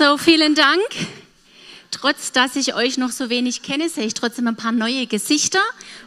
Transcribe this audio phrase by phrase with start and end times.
[0.00, 0.80] So, vielen Dank.
[1.90, 5.60] Trotz dass ich euch noch so wenig kenne, sehe ich trotzdem ein paar neue Gesichter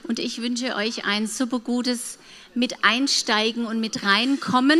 [0.07, 2.17] und ich wünsche euch ein super gutes
[2.55, 4.79] mit einsteigen und mit reinkommen.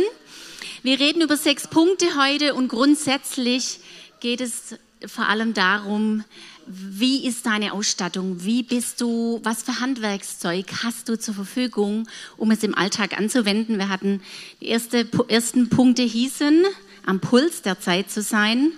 [0.82, 3.78] Wir reden über sechs Punkte heute und grundsätzlich
[4.18, 4.74] geht es
[5.06, 6.24] vor allem darum,
[6.66, 8.42] wie ist deine Ausstattung?
[8.42, 9.38] Wie bist du?
[9.44, 13.78] Was für Handwerkszeug hast du zur Verfügung, um es im Alltag anzuwenden?
[13.78, 14.20] Wir hatten
[14.60, 16.64] die erste, ersten Punkte hießen,
[17.06, 18.72] am Puls der Zeit zu sein.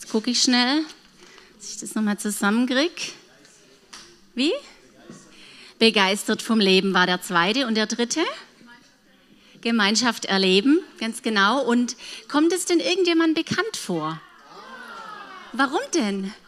[0.00, 0.84] Jetzt gucke ich schnell,
[1.56, 3.10] dass ich das nochmal zusammenkriege.
[4.36, 4.52] Wie?
[5.80, 8.20] Begeistert vom Leben war der zweite und der dritte?
[9.60, 11.64] Gemeinschaft erleben, ganz genau.
[11.64, 11.96] Und
[12.28, 14.20] kommt es denn irgendjemand bekannt vor?
[15.52, 16.32] Warum denn?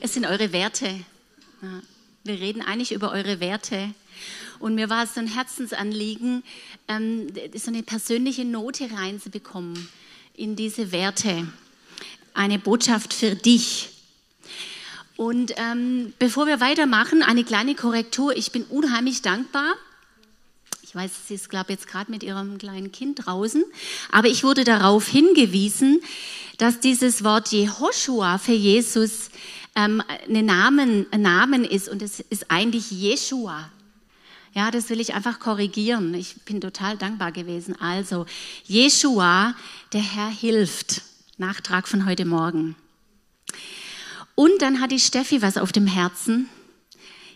[0.00, 1.04] Es sind eure Werte.
[2.22, 3.92] Wir reden eigentlich über eure Werte.
[4.60, 6.44] Und mir war es so ein Herzensanliegen,
[6.86, 7.26] ähm,
[7.56, 9.88] so eine persönliche Note reinzubekommen
[10.38, 11.46] in diese Werte.
[12.32, 13.90] Eine Botschaft für dich.
[15.16, 18.36] Und ähm, bevor wir weitermachen, eine kleine Korrektur.
[18.36, 19.74] Ich bin unheimlich dankbar.
[20.82, 23.64] Ich weiß, sie ist, glaube ich, jetzt gerade mit ihrem kleinen Kind draußen.
[24.12, 26.00] Aber ich wurde darauf hingewiesen,
[26.56, 29.30] dass dieses Wort Jehoshua für Jesus
[29.74, 33.70] ähm, ein, Namen, ein Namen ist und es ist eigentlich Jeshua.
[34.54, 36.14] Ja, das will ich einfach korrigieren.
[36.14, 37.80] Ich bin total dankbar gewesen.
[37.80, 38.26] Also,
[38.64, 39.54] Jeshua,
[39.92, 41.02] der Herr hilft.
[41.36, 42.74] Nachtrag von heute Morgen.
[44.34, 46.48] Und dann hat die Steffi was auf dem Herzen.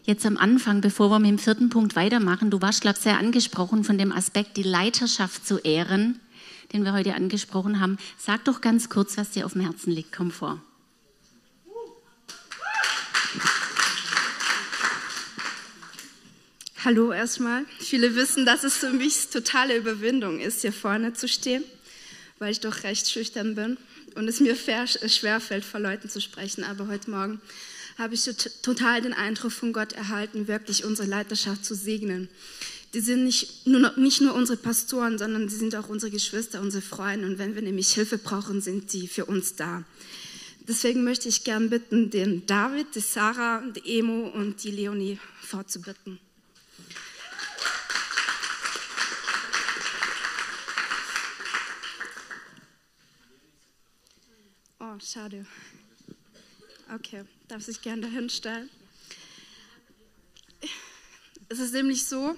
[0.05, 2.51] Jetzt am Anfang, bevor wir mit dem vierten Punkt weitermachen.
[2.51, 6.21] Du warst, glaube ich, sehr angesprochen von dem Aspekt, die Leiterschaft zu ehren,
[6.73, 7.99] den wir heute angesprochen haben.
[8.19, 10.13] Sag doch ganz kurz, was dir auf dem Herzen liegt.
[10.13, 10.61] Komm vor.
[16.85, 17.65] Hallo erstmal.
[17.79, 21.63] Viele wissen, dass es für mich totale Überwindung ist, hier vorne zu stehen,
[22.41, 23.77] weil ich doch recht schüchtern bin
[24.17, 26.65] und es mir schwer fällt, vor Leuten zu sprechen.
[26.65, 27.41] Aber heute Morgen
[27.99, 28.25] habe ich
[28.63, 32.29] total den Eindruck von Gott erhalten, wirklich unsere Leiterschaft zu segnen.
[32.95, 36.83] Die sind nicht nur, nicht nur unsere Pastoren, sondern sie sind auch unsere Geschwister, unsere
[36.83, 37.29] Freunde.
[37.29, 39.85] Und wenn wir nämlich Hilfe brauchen, sind die für uns da.
[40.67, 46.19] Deswegen möchte ich gern bitten, den David, die Sarah, die Emo und die Leonie vorzubitten.
[54.85, 55.47] Oh, schade.
[56.95, 58.69] Okay, darf sich dahin stellen.
[61.49, 62.35] Es ist nämlich so,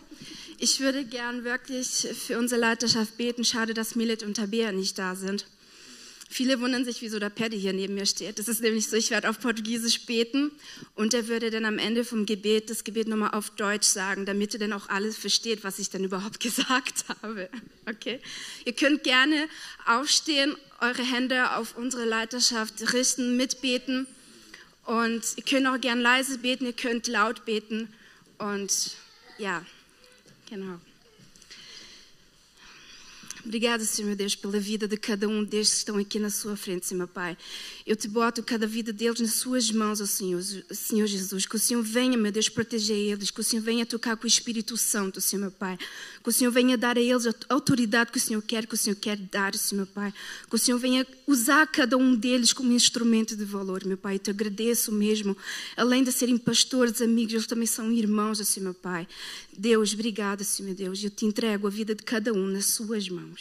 [0.58, 3.44] ich würde gern wirklich für unsere Leiterschaft beten.
[3.44, 5.46] Schade, dass Milet und Tabea nicht da sind.
[6.34, 8.40] Viele wundern sich, wieso der Paddy hier neben mir steht.
[8.40, 10.50] Das ist nämlich so, ich werde auf Portugiesisch beten
[10.96, 14.52] und er würde dann am Ende vom Gebet das Gebet nochmal auf Deutsch sagen, damit
[14.52, 17.48] ihr dann auch alles versteht, was ich dann überhaupt gesagt habe.
[17.88, 18.18] Okay?
[18.64, 19.46] Ihr könnt gerne
[19.86, 24.08] aufstehen eure Hände auf unsere Leiterschaft richten, mitbeten.
[24.86, 27.92] Und ihr könnt auch gern leise beten, ihr könnt laut beten.
[28.38, 28.96] Und
[29.38, 29.64] ja,
[30.50, 30.80] genau.
[33.44, 36.86] Obrigada, Senhor Deus, pela vida de cada um destes que estão aqui na sua frente,
[36.86, 37.36] Senhor Pai.
[37.86, 41.44] Eu te boto cada vida deles nas suas mãos, ó Senhor, Senhor Jesus.
[41.44, 43.30] Que o Senhor venha, meu Deus, proteger eles.
[43.30, 45.78] Que o Senhor venha tocar com o Espírito Santo, Senhor meu Pai.
[46.22, 48.78] Que o Senhor venha dar a eles a autoridade que o Senhor quer, que o
[48.78, 50.14] Senhor quer dar, Senhor meu Pai.
[50.48, 54.14] Que o Senhor venha usar cada um deles como instrumento de valor, meu Pai.
[54.14, 55.36] Eu te agradeço mesmo.
[55.76, 59.06] Além de serem pastores, amigos, eles também são irmãos, Senhor meu Pai.
[59.56, 61.04] Deus, obrigada, Senhor Deus.
[61.04, 63.33] Eu te entrego a vida de cada um nas suas mãos.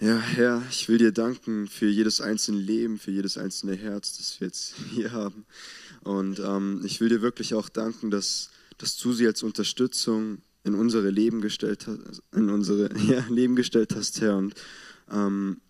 [0.00, 4.40] Ja, Herr, ich will dir danken für jedes einzelne Leben, für jedes einzelne Herz, das
[4.40, 5.46] wir jetzt hier haben.
[6.02, 10.74] Und ähm, ich will dir wirklich auch danken, dass, dass du sie als Unterstützung in
[10.74, 14.36] unsere Leben gestellt hast, in unsere ja, Leben gestellt hast, Herr.
[14.36, 14.54] Und
[15.10, 15.60] ähm,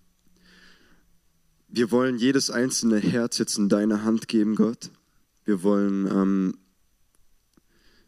[1.69, 4.90] wir wollen jedes einzelne Herz jetzt in deine Hand geben, Gott.
[5.44, 6.58] Wir wollen ähm,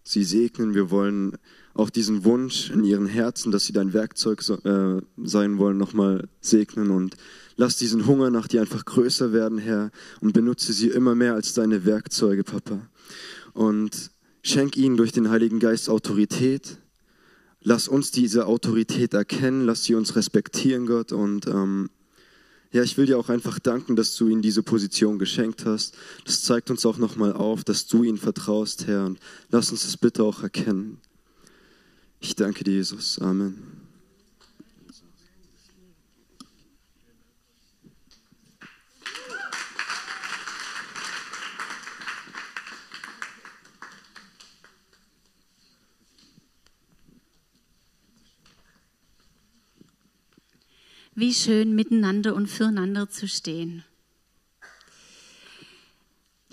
[0.03, 0.75] sie segnen.
[0.75, 1.37] Wir wollen
[1.76, 6.28] auch diesen Wunsch in ihren Herzen, dass sie dein Werkzeug so, äh, sein wollen, nochmal
[6.40, 7.17] segnen und
[7.56, 9.90] lass diesen Hunger nach dir einfach größer werden, Herr,
[10.20, 12.81] und benutze sie immer mehr als deine Werkzeuge, Papa.
[13.52, 14.11] Und
[14.43, 16.78] schenk ihnen durch den Heiligen Geist Autorität.
[17.62, 21.90] Lass uns diese Autorität erkennen, lass sie uns respektieren, Gott, und ähm,
[22.73, 25.94] ja, ich will dir auch einfach danken, dass du ihnen diese Position geschenkt hast.
[26.25, 29.06] Das zeigt uns auch nochmal auf, dass du ihnen vertraust, Herr.
[29.06, 29.19] Und
[29.50, 30.99] lass uns das bitte auch erkennen.
[32.28, 33.20] Ich danke dir, Jesus.
[33.20, 33.56] Amen.
[51.14, 53.84] Wie schön miteinander und füreinander zu stehen.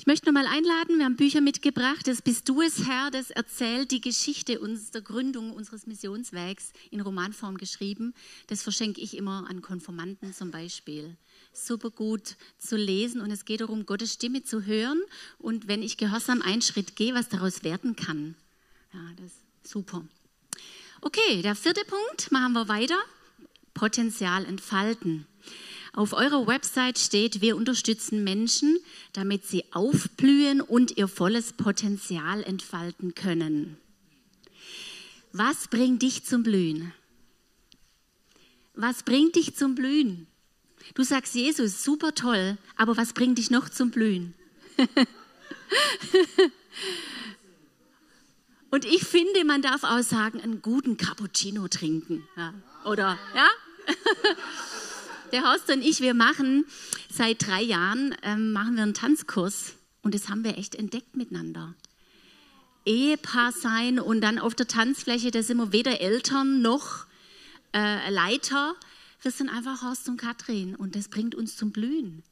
[0.03, 2.09] Ich möchte noch mal einladen, wir haben Bücher mitgebracht.
[2.09, 4.59] Das bist du es, Herr, das erzählt die Geschichte
[4.93, 8.13] der Gründung unseres Missionswerks in Romanform geschrieben.
[8.47, 11.15] Das verschenke ich immer an Konformanten zum Beispiel.
[11.53, 15.01] Super gut zu lesen und es geht darum, Gottes Stimme zu hören
[15.37, 18.35] und wenn ich gehorsam einen Schritt gehe, was daraus werden kann.
[18.93, 20.03] Ja, das ist super.
[20.99, 22.97] Okay, der vierte Punkt, machen wir weiter.
[23.73, 25.27] Potenzial entfalten.
[25.95, 28.79] Auf eurer Website steht, wir unterstützen Menschen,
[29.13, 33.77] damit sie aufblühen und ihr volles Potenzial entfalten können.
[35.33, 36.91] Was bringt dich zum Blühen?
[38.73, 40.25] Was bringt dich zum Blühen?
[40.95, 44.33] Du sagst Jesus, super toll, aber was bringt dich noch zum Blühen?
[48.71, 52.27] Und ich finde, man darf auch sagen, einen guten Cappuccino trinken.
[52.35, 52.55] Ja.
[52.83, 53.47] Oder, ja?
[55.33, 56.65] der Horst und ich, wir machen
[57.09, 61.73] seit drei Jahren, ähm, machen wir einen Tanzkurs und das haben wir echt entdeckt miteinander.
[62.85, 67.07] Ehepaar sein und dann auf der Tanzfläche, da sind wir weder Eltern noch
[67.73, 68.75] äh, Leiter.
[69.21, 72.23] Wir sind einfach Horst und Katrin und das bringt uns zum Blühen.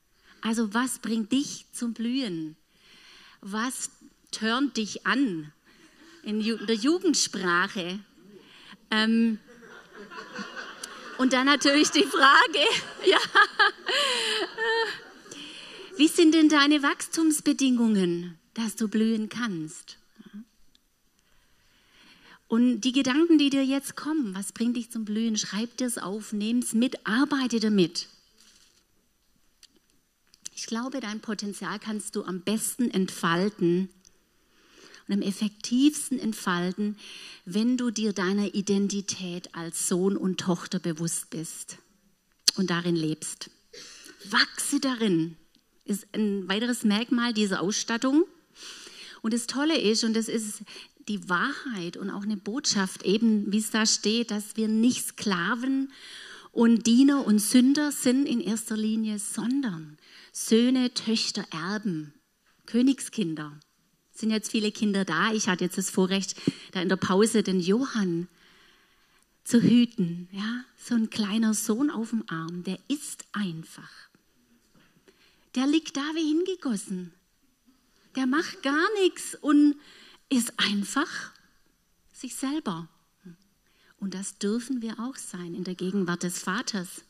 [0.41, 2.55] Also was bringt dich zum Blühen?
[3.41, 3.89] Was
[4.31, 5.51] turnt dich an
[6.21, 7.99] in der Jugendsprache?
[8.91, 9.39] Ähm,
[11.21, 12.59] und dann natürlich die Frage,
[13.05, 13.19] ja,
[15.95, 19.97] wie sind denn deine Wachstumsbedingungen, dass du blühen kannst?
[22.47, 25.37] Und die Gedanken, die dir jetzt kommen, was bringt dich zum Blühen?
[25.37, 28.07] Schreib dir es auf, nimm es mit, arbeite damit.
[30.55, 33.89] Ich glaube, dein Potenzial kannst du am besten entfalten,
[35.11, 36.95] und am effektivsten entfalten,
[37.43, 41.79] wenn du dir deiner Identität als Sohn und Tochter bewusst bist
[42.55, 43.49] und darin lebst.
[44.29, 45.35] Wachse darin
[45.83, 48.23] ist ein weiteres Merkmal dieser Ausstattung.
[49.21, 50.61] Und das Tolle ist, und das ist
[51.09, 55.91] die Wahrheit und auch eine Botschaft, eben wie es da steht, dass wir nicht Sklaven
[56.53, 59.97] und Diener und Sünder sind in erster Linie, sondern
[60.31, 62.13] Söhne, Töchter, Erben,
[62.65, 63.59] Königskinder
[64.21, 65.33] sind jetzt viele Kinder da.
[65.33, 66.35] Ich hatte jetzt das Vorrecht,
[66.71, 68.27] da in der Pause den Johann
[69.43, 70.29] zu hüten.
[70.31, 73.89] Ja, so ein kleiner Sohn auf dem Arm, der ist einfach.
[75.55, 77.13] Der liegt da wie hingegossen.
[78.15, 79.75] Der macht gar nichts und
[80.29, 81.31] ist einfach
[82.13, 82.87] sich selber.
[83.99, 87.03] Und das dürfen wir auch sein in der Gegenwart des Vaters.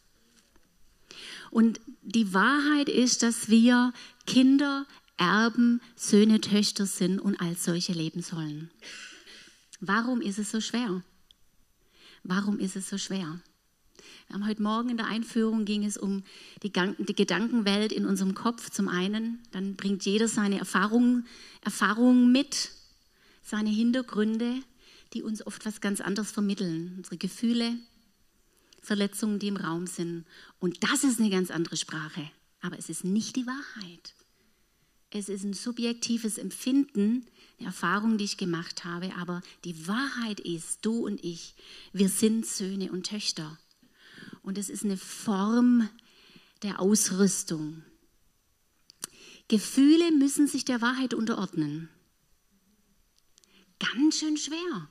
[1.50, 3.94] Und die Wahrheit ist, dass wir
[4.26, 4.86] Kinder
[5.18, 8.72] Erben, Söhne, Töchter sind und als solche leben sollen.
[9.80, 11.04] Warum ist es so schwer?
[12.24, 13.40] Warum ist es so schwer?
[14.28, 16.24] Wir haben heute Morgen in der Einführung ging es um
[16.64, 19.40] die, Gedankenwelt in unserem Kopf zum einen.
[19.52, 21.28] Dann bringt jeder seine Erfahrungen
[21.62, 22.72] Erfahrung mit,
[23.42, 24.62] seine Hintergründe,
[25.14, 26.94] die uns oft was ganz anderes vermitteln.
[26.98, 27.74] Unsere Gefühle,
[28.82, 30.26] Verletzungen, die im Raum sind.
[30.60, 32.30] Und das ist eine ganz andere Sprache.
[32.62, 34.14] Aber es ist nicht die Wahrheit.
[35.14, 37.26] Es ist ein subjektives Empfinden,
[37.60, 41.54] eine Erfahrung, die ich gemacht habe, aber die Wahrheit ist, du und ich,
[41.92, 43.60] wir sind Söhne und Töchter.
[44.42, 45.90] Und es ist eine Form
[46.64, 47.84] der Ausrüstung.
[49.50, 51.90] Gefühle müssen sich der Wahrheit unterordnen.
[53.80, 54.90] Ganz schön schwer,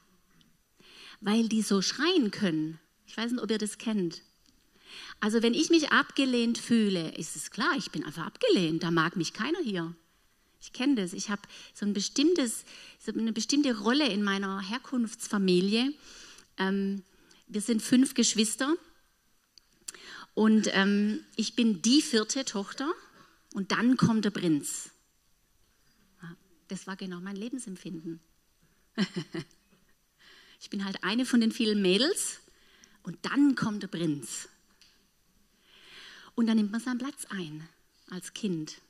[1.20, 2.78] weil die so schreien können.
[3.06, 4.22] Ich weiß nicht, ob ihr das kennt.
[5.18, 9.16] Also wenn ich mich abgelehnt fühle, ist es klar, ich bin einfach abgelehnt, da mag
[9.16, 9.94] mich keiner hier.
[10.60, 11.12] Ich kenne das.
[11.12, 11.42] Ich habe
[11.74, 12.64] so, ein bestimmtes,
[12.98, 15.92] so eine bestimmte Rolle in meiner Herkunftsfamilie.
[16.58, 17.02] Ähm,
[17.48, 18.74] wir sind fünf Geschwister
[20.34, 22.92] und ähm, ich bin die vierte Tochter
[23.54, 24.90] und dann kommt der Prinz.
[26.68, 28.20] Das war genau mein Lebensempfinden.
[30.60, 32.38] ich bin halt eine von den vielen Mädels
[33.02, 34.48] und dann kommt der Prinz.
[36.36, 37.68] Und dann nimmt man seinen Platz ein
[38.08, 38.80] als Kind.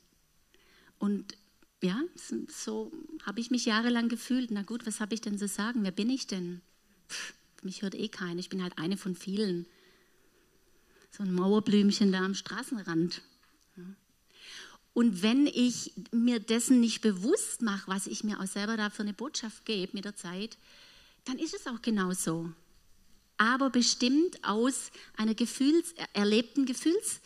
[0.99, 1.35] Und
[1.81, 2.01] ja,
[2.47, 2.91] so
[3.23, 4.51] habe ich mich jahrelang gefühlt.
[4.51, 5.83] Na gut, was habe ich denn zu sagen?
[5.83, 6.61] Wer bin ich denn?
[7.09, 7.33] Pff,
[7.63, 8.39] mich hört eh keiner.
[8.39, 9.65] Ich bin halt eine von vielen.
[11.09, 13.21] So ein Mauerblümchen da am Straßenrand.
[14.93, 19.03] Und wenn ich mir dessen nicht bewusst mache, was ich mir auch selber da für
[19.03, 20.57] eine Botschaft gebe mit der Zeit,
[21.25, 22.51] dann ist es auch genau so.
[23.37, 27.21] Aber bestimmt aus einer Gefühls, erlebten Gefühls,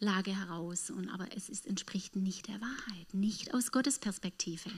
[0.00, 0.90] Lage heraus.
[0.90, 4.70] Und, aber es ist, entspricht nicht der Wahrheit, nicht aus Gottes Perspektive.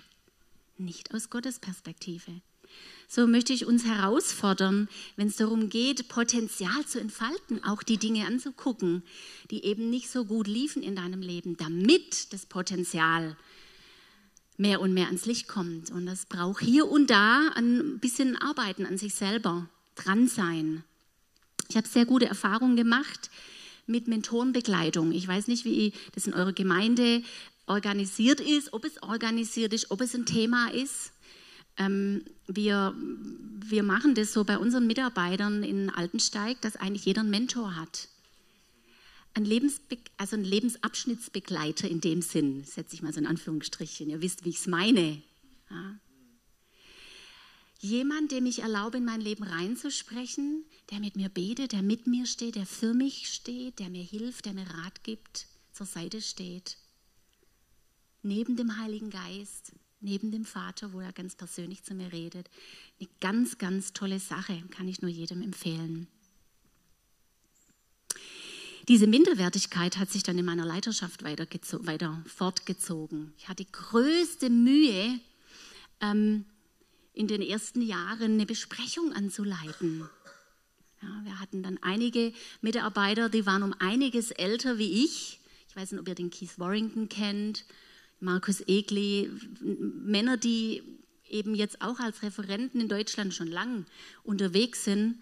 [0.78, 2.32] Nicht aus Gottes Perspektive.
[3.06, 8.26] so möchte ich uns herausfordern, wenn es darum geht, Potenzial zu entfalten, auch die Dinge
[8.26, 9.02] anzugucken,
[9.50, 13.36] die eben nicht so gut liefen in deinem Leben, damit das Potenzial
[14.56, 15.90] mehr und mehr ans Licht kommt.
[15.90, 20.82] Und das braucht hier und da ein bisschen Arbeiten an sich selber, dran sein.
[21.68, 23.30] Ich habe sehr gute Erfahrungen gemacht
[23.86, 25.12] mit Mentorenbegleitung.
[25.12, 27.22] Ich weiß nicht, wie das in eurer Gemeinde
[27.66, 31.12] organisiert ist, ob es organisiert ist, ob es ein Thema ist.
[31.78, 37.30] Ähm, wir, wir machen das so bei unseren Mitarbeitern in Altensteig, dass eigentlich jeder einen
[37.30, 38.08] Mentor hat.
[39.34, 44.10] Ein, Lebensbe also ein Lebensabschnittsbegleiter in dem Sinn, setze ich mal so in Anführungsstrichen.
[44.10, 45.22] Ihr wisst, wie ich es meine.
[45.70, 45.98] Ja.
[47.84, 52.26] Jemand, dem ich erlaube, in mein Leben reinzusprechen, der mit mir betet, der mit mir
[52.26, 56.76] steht, der für mich steht, der mir hilft, der mir Rat gibt, zur Seite steht.
[58.22, 62.48] Neben dem Heiligen Geist, neben dem Vater, wo er ganz persönlich zu mir redet.
[63.00, 66.06] Eine ganz, ganz tolle Sache, kann ich nur jedem empfehlen.
[68.86, 73.32] Diese Minderwertigkeit hat sich dann in meiner Leiterschaft weiter, fortgezogen.
[73.38, 75.18] Ich hatte größte Mühe,
[76.00, 76.44] ähm,
[77.14, 80.08] in den ersten Jahren eine Besprechung anzuleiten.
[81.02, 85.40] Ja, wir hatten dann einige Mitarbeiter, die waren um einiges älter wie ich.
[85.68, 87.64] Ich weiß nicht, ob ihr den Keith Warrington kennt
[88.22, 89.28] Markus Egli,
[89.60, 90.82] Männer, die
[91.28, 93.84] eben jetzt auch als Referenten in Deutschland schon lang
[94.22, 95.20] unterwegs sind.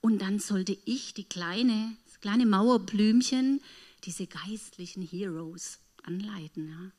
[0.00, 3.60] Und dann sollte ich die kleine, das kleine Mauerblümchen,
[4.04, 6.68] diese geistlichen Heroes anleiten.
[6.68, 6.92] Ja.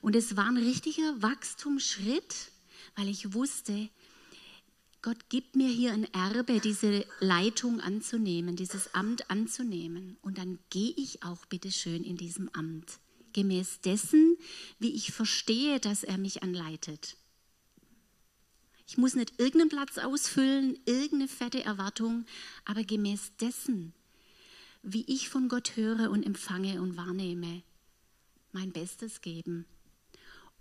[0.00, 2.52] Und es war ein richtiger Wachstumsschritt,
[2.96, 3.88] weil ich wusste,
[5.02, 10.18] Gott gibt mir hier ein Erbe, diese Leitung anzunehmen, dieses Amt anzunehmen.
[10.20, 13.00] Und dann gehe ich auch bitte schön in diesem Amt
[13.32, 14.36] gemäß dessen,
[14.78, 17.16] wie ich verstehe, dass er mich anleitet.
[18.86, 22.26] Ich muss nicht irgendeinen Platz ausfüllen, irgendeine fette Erwartung,
[22.64, 23.94] aber gemäß dessen,
[24.82, 27.62] wie ich von Gott höre und empfange und wahrnehme,
[28.52, 29.64] mein Bestes geben.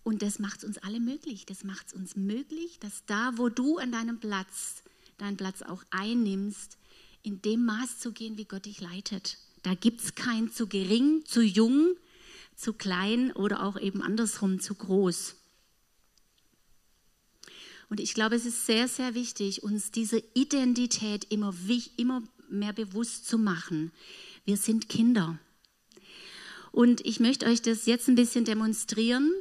[0.10, 1.46] Und das macht es uns alle möglich.
[1.46, 4.82] Das macht es uns möglich, dass da, wo du an deinem Platz,
[5.20, 6.80] deinen Platz auch einnimmst,
[7.22, 9.38] in dem Maß zu gehen, wie Gott dich leitet.
[9.62, 11.96] Da gibt es kein zu gering, zu jung,
[12.56, 15.36] zu klein oder auch eben andersrum zu groß.
[17.92, 21.54] Und ich glaube, es ist sehr, sehr wichtig, uns diese Identität immer,
[21.98, 23.92] immer mehr bewusst zu machen.
[24.44, 25.38] Wir sind Kinder.
[26.72, 29.32] Und ich möchte euch das jetzt ein bisschen demonstrieren.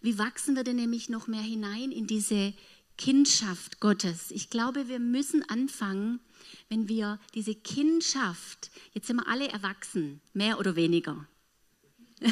[0.00, 2.54] Wie wachsen wir denn nämlich noch mehr hinein in diese
[2.96, 4.30] Kindschaft Gottes?
[4.30, 6.20] Ich glaube, wir müssen anfangen,
[6.68, 11.26] wenn wir diese Kindschaft, jetzt sind wir alle erwachsen, mehr oder weniger.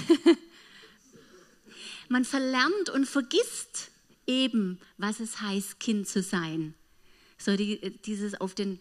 [2.08, 3.90] Man verlernt und vergisst
[4.26, 6.75] eben, was es heißt, Kind zu sein.
[7.37, 8.80] So die, dieses auf den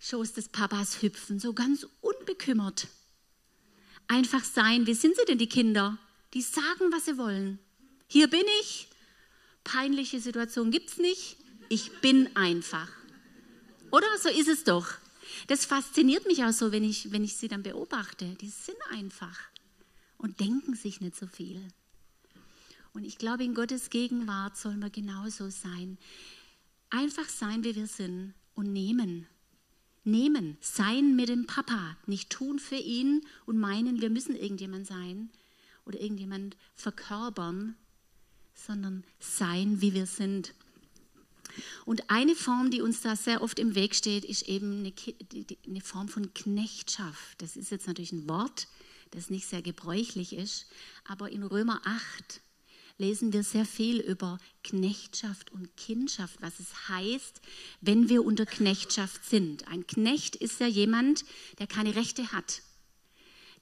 [0.00, 2.88] Schoß des Papas hüpfen, so ganz unbekümmert.
[4.06, 4.86] Einfach sein.
[4.86, 5.98] Wie sind sie denn, die Kinder?
[6.34, 7.58] Die sagen, was sie wollen.
[8.08, 8.88] Hier bin ich.
[9.64, 11.36] Peinliche Situation gibt es nicht.
[11.68, 12.88] Ich bin einfach.
[13.90, 14.88] Oder so ist es doch.
[15.46, 18.34] Das fasziniert mich auch so, wenn ich, wenn ich sie dann beobachte.
[18.40, 19.38] Die sind einfach
[20.16, 21.68] und denken sich nicht so viel.
[22.94, 25.98] Und ich glaube, in Gottes Gegenwart sollen wir genauso sein.
[26.88, 29.26] Einfach sein, wie wir sind und nehmen.
[30.04, 35.28] Nehmen, sein mit dem Papa, nicht tun für ihn und meinen, wir müssen irgendjemand sein
[35.84, 37.76] oder irgendjemand verkörpern,
[38.66, 40.54] sondern sein, wie wir sind.
[41.84, 44.92] Und eine Form, die uns da sehr oft im Weg steht, ist eben
[45.66, 47.40] eine, Form von Knechtschaft.
[47.40, 48.68] Das ist jetzt natürlich ein Wort,
[49.10, 50.66] das nicht sehr gebräuchlich ist.
[51.04, 52.40] Aber in Römer 8
[52.98, 57.40] lesen wir sehr viel über Knechtschaft und Kindschaft, was es heißt,
[57.80, 59.66] wenn wir unter Knechtschaft sind.
[59.68, 61.24] Ein Knecht ist ja jemand,
[61.58, 62.60] der keine Rechte hat,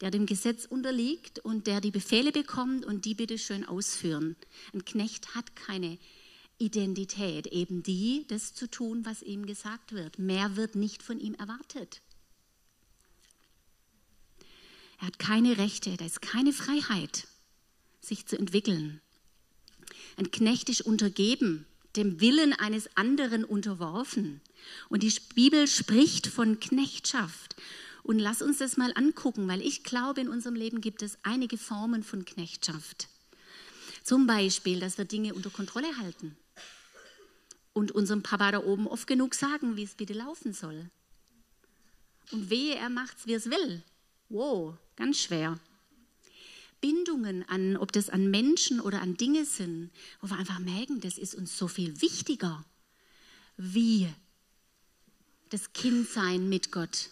[0.00, 4.36] der dem Gesetz unterliegt und der die Befehle bekommt und die bitte schön ausführen.
[4.72, 5.98] Ein Knecht hat keine
[6.58, 10.18] Identität, eben die, das zu tun, was ihm gesagt wird.
[10.18, 12.00] Mehr wird nicht von ihm erwartet.
[14.98, 17.28] Er hat keine Rechte, da ist keine Freiheit,
[18.00, 19.02] sich zu entwickeln.
[20.16, 24.40] Ein Knecht ist untergeben, dem Willen eines anderen unterworfen.
[24.88, 27.56] Und die Bibel spricht von Knechtschaft.
[28.06, 31.58] Und lass uns das mal angucken, weil ich glaube, in unserem Leben gibt es einige
[31.58, 33.08] Formen von Knechtschaft.
[34.04, 36.36] Zum Beispiel, dass wir Dinge unter Kontrolle halten
[37.72, 40.88] und unserem Papa da oben oft genug sagen, wie es bitte laufen soll.
[42.30, 43.82] Und wehe, er macht's, wie es will.
[44.28, 45.58] Wow, ganz schwer.
[46.80, 51.18] Bindungen an, ob das an Menschen oder an Dinge sind, wo wir einfach merken, das
[51.18, 52.64] ist uns so viel wichtiger
[53.56, 54.08] wie
[55.48, 57.10] das Kindsein mit Gott.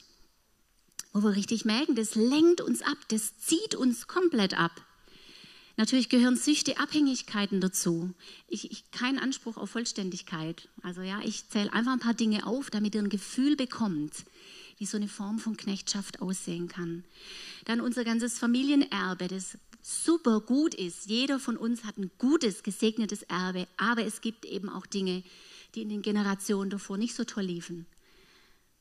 [1.14, 4.73] Wo wir richtig merken, das lenkt uns ab, das zieht uns komplett ab.
[5.76, 8.12] Natürlich gehören Süchte, Abhängigkeiten dazu.
[8.49, 10.68] Ich, ich keinen Anspruch auf Vollständigkeit.
[10.83, 14.25] Also ja, ich zähle einfach ein paar Dinge auf, damit ihr ein Gefühl bekommt,
[14.78, 17.04] wie so eine Form von Knechtschaft aussehen kann.
[17.64, 21.06] Dann unser ganzes Familienerbe, das super gut ist.
[21.06, 25.23] Jeder von uns hat ein gutes, gesegnetes Erbe, aber es gibt eben auch Dinge,
[25.76, 27.87] die in den Generationen davor nicht so toll liefen.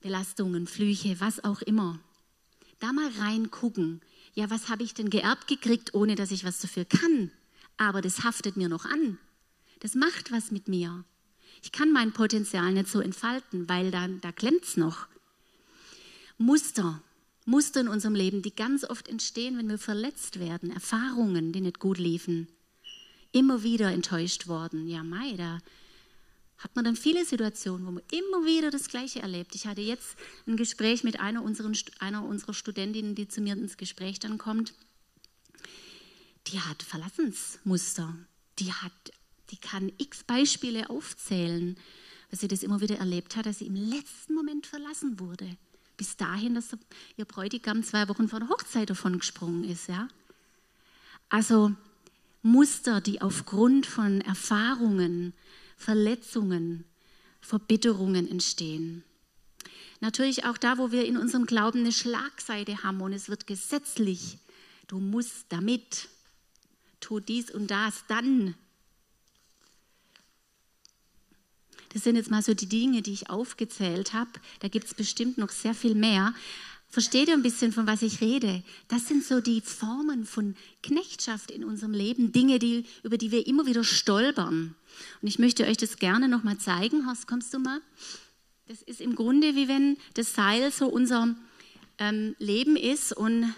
[0.02, 2.00] Belastungen, Flüche, was auch immer.
[2.84, 4.02] Da mal reingucken.
[4.34, 7.32] Ja, was habe ich denn geerbt gekriegt, ohne dass ich was dafür kann?
[7.78, 9.18] Aber das haftet mir noch an.
[9.80, 11.06] Das macht was mit mir.
[11.62, 15.08] Ich kann mein Potenzial nicht so entfalten, weil dann, da klemmt es noch.
[16.38, 17.02] Muster,
[17.46, 21.80] Muster in unserem Leben, die ganz oft entstehen, wenn wir verletzt werden, Erfahrungen, die nicht
[21.80, 22.50] gut liefen,
[23.32, 24.90] immer wieder enttäuscht worden.
[24.90, 25.60] Ja, Mai, da
[26.63, 29.53] hat man dann viele Situationen, wo man immer wieder das Gleiche erlebt.
[29.55, 30.15] Ich hatte jetzt
[30.48, 34.74] ein Gespräch mit einer, unseren, einer unserer Studentinnen, die zu mir ins Gespräch dann kommt.
[36.48, 38.15] Die hat Verlassensmuster.
[38.60, 38.91] Die, hat,
[39.51, 41.75] die kann x Beispiele aufzählen,
[42.29, 45.58] weil sie das immer wieder erlebt hat, dass sie im letzten Moment verlassen wurde
[45.98, 46.75] bis dahin, dass
[47.17, 49.88] ihr Bräutigam zwei Wochen vor der Hochzeit davon gesprungen ist.
[49.88, 50.08] Ja?
[51.29, 51.74] Also
[52.41, 55.34] Muster, die aufgrund von Erfahrungen,
[55.77, 56.86] Verletzungen,
[57.42, 59.03] Verbitterungen entstehen.
[60.00, 64.38] Natürlich auch da, wo wir in unserem Glauben eine Schlagseite haben und es wird gesetzlich,
[64.88, 66.10] du musst damit,
[67.00, 68.56] tu dies und das, dann
[71.94, 74.32] Das sind jetzt mal so die Dinge, die ich aufgezählt habe.
[74.62, 76.33] Da gibt es bestimmt noch sehr viel mehr.
[76.94, 78.62] Versteht ihr ein bisschen, von was ich rede?
[78.88, 83.48] Das sind so die Formen von Knechtschaft in unserem Leben, Dinge, die, über die wir
[83.48, 84.75] immer wieder stolpern.
[85.20, 87.08] Und ich möchte euch das gerne nochmal zeigen.
[87.08, 87.82] Horst, kommst du mal?
[88.68, 91.36] Das ist im Grunde wie wenn das Seil so unser
[91.98, 93.56] ähm, Leben ist und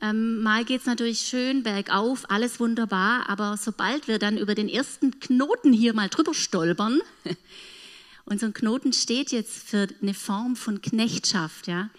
[0.00, 4.68] ähm, mal geht es natürlich schön bergauf, alles wunderbar, aber sobald wir dann über den
[4.68, 7.00] ersten Knoten hier mal drüber stolpern,
[8.26, 11.90] und so ein Knoten steht jetzt für eine Form von Knechtschaft, ja,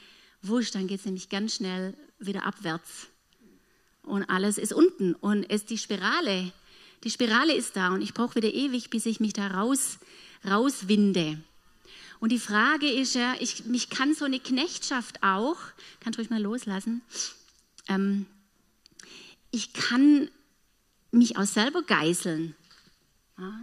[0.41, 3.07] wurscht, dann geht es nämlich ganz schnell wieder abwärts
[4.03, 6.51] und alles ist unten und es die Spirale,
[7.03, 9.99] die Spirale ist da und ich brauche wieder ewig, bis ich mich da raus,
[10.45, 11.41] rauswinde.
[12.19, 15.57] Und die Frage ist ja, ich, mich kann so eine Knechtschaft auch,
[15.99, 17.01] kannst ruhig mal loslassen,
[17.87, 18.27] ähm,
[19.49, 20.29] ich kann
[21.11, 22.55] mich auch selber geißeln.
[23.37, 23.59] Ja.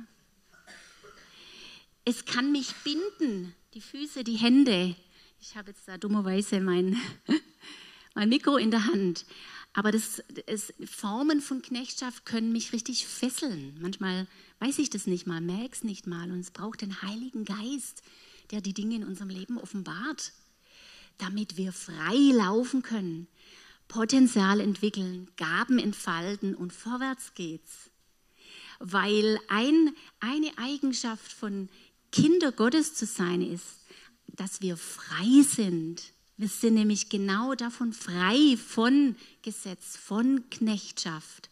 [2.04, 4.96] Es kann mich binden, die Füße, die Hände.
[5.40, 6.96] Ich habe jetzt da dummerweise mein,
[8.14, 9.24] mein Mikro in der Hand.
[9.72, 13.76] Aber das, das, Formen von Knechtschaft können mich richtig fesseln.
[13.80, 14.26] Manchmal
[14.58, 16.30] weiß ich das nicht mal, merke es nicht mal.
[16.32, 18.02] Und es braucht den Heiligen Geist,
[18.50, 20.32] der die Dinge in unserem Leben offenbart,
[21.18, 23.28] damit wir frei laufen können,
[23.86, 27.90] Potenzial entwickeln, Gaben entfalten und vorwärts geht's.
[28.80, 31.68] Weil ein, eine Eigenschaft von
[32.10, 33.77] Kinder Gottes zu sein ist,
[34.38, 36.12] dass wir frei sind.
[36.36, 41.50] Wir sind nämlich genau davon frei von Gesetz, von Knechtschaft.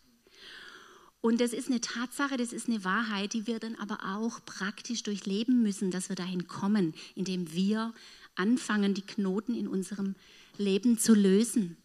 [1.21, 5.03] Und das ist eine Tatsache, das ist eine Wahrheit, die wir dann aber auch praktisch
[5.03, 7.93] durchleben müssen, dass wir dahin kommen, indem wir
[8.37, 10.15] anfangen, die Knoten in unserem
[10.57, 11.77] Leben zu lösen.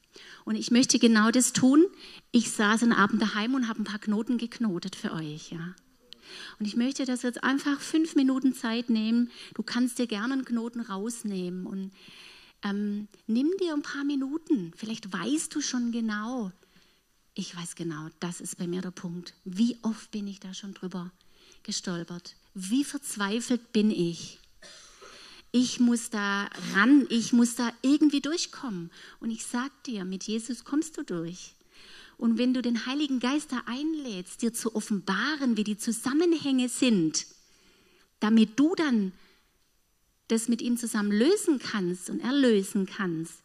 [0.46, 1.86] Und ich möchte genau das tun.
[2.32, 5.52] Ich saß einen Abend daheim und habe ein paar Knoten geknotet für euch.
[5.52, 5.74] Ja.
[6.60, 9.32] Und ich möchte, wir jetzt einfach fünf Minuten Zeit nehmen.
[9.54, 11.92] Du kannst dir gerne einen Knoten rausnehmen und
[12.64, 14.72] ähm, nimm dir ein paar Minuten.
[14.76, 16.52] Vielleicht weißt du schon genau.
[17.34, 19.34] Ich weiß genau, das ist bei mir der Punkt.
[19.46, 21.12] Wie oft bin ich da schon drüber
[21.64, 22.36] gestolpert?
[22.54, 24.42] Wie verzweifelt bin ich?
[25.52, 28.90] ich muss da ran, ich muss da irgendwie durchkommen.
[29.20, 31.56] Und ich sag dir, mit Jesus kommst du durch.
[32.22, 37.26] Und wenn du den Heiligen Geist da einlädst, dir zu offenbaren, wie die Zusammenhänge sind,
[38.20, 39.12] damit du dann
[40.28, 43.42] das mit ihm zusammen lösen kannst und erlösen kannst,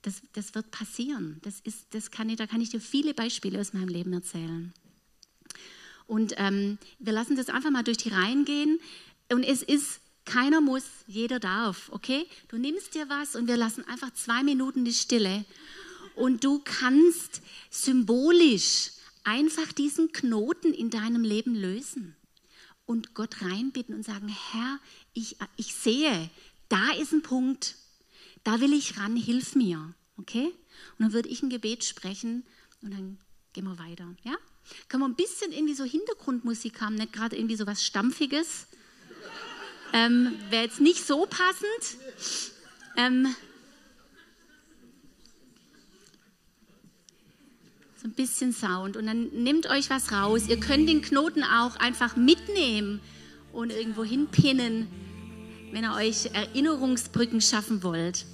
[0.00, 1.40] das, das wird passieren.
[1.42, 4.72] Das ist, das kann ich, da kann ich dir viele Beispiele aus meinem Leben erzählen.
[6.06, 8.80] Und ähm, wir lassen das einfach mal durch die Reihen gehen.
[9.30, 12.24] Und es ist keiner muss, jeder darf, okay?
[12.48, 15.44] Du nimmst dir was und wir lassen einfach zwei Minuten die Stille.
[16.14, 18.90] Und du kannst symbolisch
[19.24, 22.14] einfach diesen Knoten in deinem Leben lösen
[22.86, 24.78] und Gott reinbitten und sagen, Herr,
[25.12, 26.30] ich, ich sehe,
[26.68, 27.76] da ist ein Punkt,
[28.44, 30.46] da will ich ran, hilf mir, okay?
[30.46, 32.44] Und dann würde ich ein Gebet sprechen
[32.82, 33.18] Und dann
[33.52, 34.14] gehen wir weiter.
[34.24, 34.36] Ja?
[34.88, 38.66] Können wir ein bisschen irgendwie so Hintergrundmusik haben, nicht gerade irgendwie so was Stampfiges.
[39.92, 41.98] Ähm, Wäre jetzt nicht so passend.
[42.96, 43.34] Ähm,
[48.04, 50.42] so ein bisschen Sound und dann nehmt euch was raus.
[50.46, 53.00] Ihr könnt den Knoten auch einfach mitnehmen
[53.50, 54.88] und irgendwo hinpinnen,
[55.72, 58.26] wenn ihr euch Erinnerungsbrücken schaffen wollt.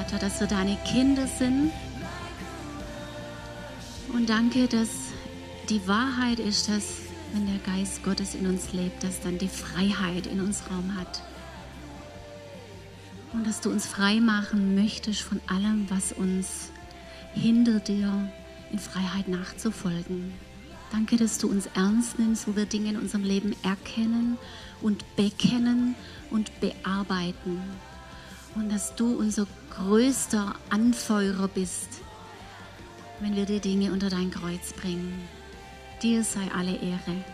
[0.00, 1.70] Vater, dass wir deine Kinder sind.
[4.14, 4.88] Und danke, dass
[5.68, 7.02] die Wahrheit ist, dass
[7.34, 11.22] wenn der Geist Gottes in uns lebt, dass dann die Freiheit in uns Raum hat.
[13.34, 16.70] Und dass du uns frei machen möchtest von allem, was uns
[17.34, 18.32] hindert, dir
[18.72, 20.32] in Freiheit nachzufolgen.
[20.92, 24.38] Danke, dass du uns ernst nimmst, wo wir Dinge in unserem Leben erkennen
[24.80, 25.94] und bekennen
[26.30, 27.60] und bearbeiten
[28.54, 31.88] und dass du unser größter Anfeuerer bist,
[33.20, 35.12] wenn wir die Dinge unter dein Kreuz bringen.
[36.02, 37.24] Dir sei alle Ehre.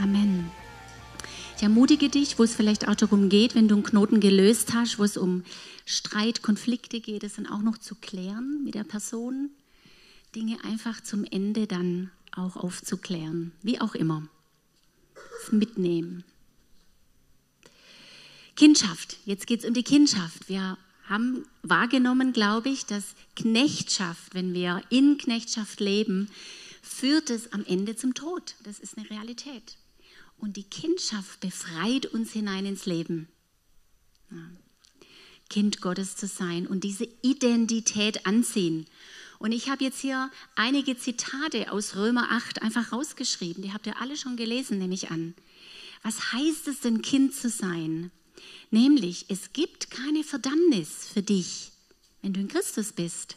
[0.00, 0.50] Amen.
[1.56, 5.00] Ich ermutige dich, wo es vielleicht auch darum geht, wenn du einen Knoten gelöst hast,
[5.00, 5.42] wo es um
[5.84, 9.50] Streit, Konflikte geht, es dann auch noch zu klären mit der Person,
[10.36, 14.22] Dinge einfach zum Ende dann auch aufzuklären, wie auch immer.
[15.50, 16.22] Mitnehmen.
[18.58, 20.48] Kindschaft, jetzt geht es um die Kindschaft.
[20.48, 20.76] Wir
[21.08, 26.28] haben wahrgenommen, glaube ich, dass Knechtschaft, wenn wir in Knechtschaft leben,
[26.82, 28.56] führt es am Ende zum Tod.
[28.64, 29.76] Das ist eine Realität.
[30.38, 33.28] Und die Kindschaft befreit uns hinein ins Leben.
[34.32, 34.38] Ja.
[35.48, 38.86] Kind Gottes zu sein und diese Identität anziehen.
[39.38, 43.62] Und ich habe jetzt hier einige Zitate aus Römer 8 einfach rausgeschrieben.
[43.62, 45.34] Die habt ihr alle schon gelesen, nehme ich an.
[46.02, 48.10] Was heißt es denn, Kind zu sein?
[48.70, 51.70] Nämlich, es gibt keine Verdammnis für dich,
[52.22, 53.36] wenn du in Christus bist.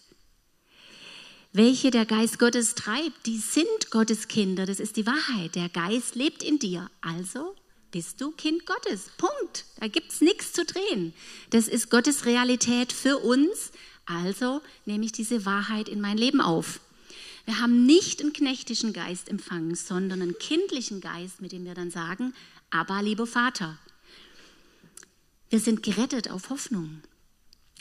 [1.53, 4.65] welche der Geist Gottes treibt, die sind Gottes Kinder.
[4.65, 5.55] Das ist die Wahrheit.
[5.55, 6.89] Der Geist lebt in dir.
[7.01, 7.55] Also
[7.91, 9.09] bist du Kind Gottes.
[9.17, 9.65] Punkt.
[9.79, 11.13] Da gibt es nichts zu drehen.
[11.49, 13.71] Das ist Gottes Realität für uns.
[14.05, 16.79] Also nehme ich diese Wahrheit in mein Leben auf.
[17.45, 21.91] Wir haben nicht einen knechtischen Geist empfangen, sondern einen kindlichen Geist, mit dem wir dann
[21.91, 22.33] sagen,
[22.69, 23.77] aber lieber Vater.
[25.51, 27.01] Wir sind gerettet auf Hoffnung.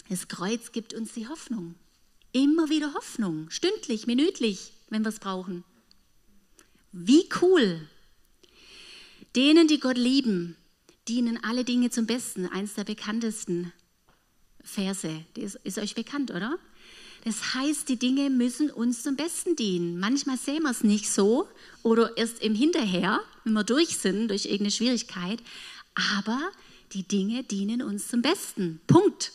[0.08, 1.76] Das Kreuz gibt uns die Hoffnung.
[2.32, 5.62] Immer wieder Hoffnung, stündlich, minütlich, wenn wir es brauchen.
[6.90, 7.88] Wie cool.
[9.36, 10.56] Denen, die Gott lieben,
[11.06, 12.46] dienen alle Dinge zum Besten.
[12.46, 13.72] Eins der bekanntesten
[14.64, 15.24] Verse.
[15.34, 16.58] Das ist euch bekannt, oder?
[17.22, 20.00] Das heißt, die Dinge müssen uns zum Besten dienen.
[20.00, 21.48] Manchmal sehen wir es nicht so
[21.84, 25.40] oder erst im Hinterher, wenn wir durch sind durch irgendeine Schwierigkeit.
[26.16, 26.50] Aber
[26.92, 28.80] die Dinge dienen uns zum Besten.
[28.86, 29.32] Punkt.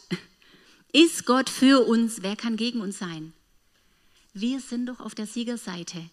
[0.91, 2.21] Ist Gott für uns?
[2.21, 3.33] Wer kann gegen uns sein?
[4.33, 6.09] Wir sind doch auf der Siegerseite.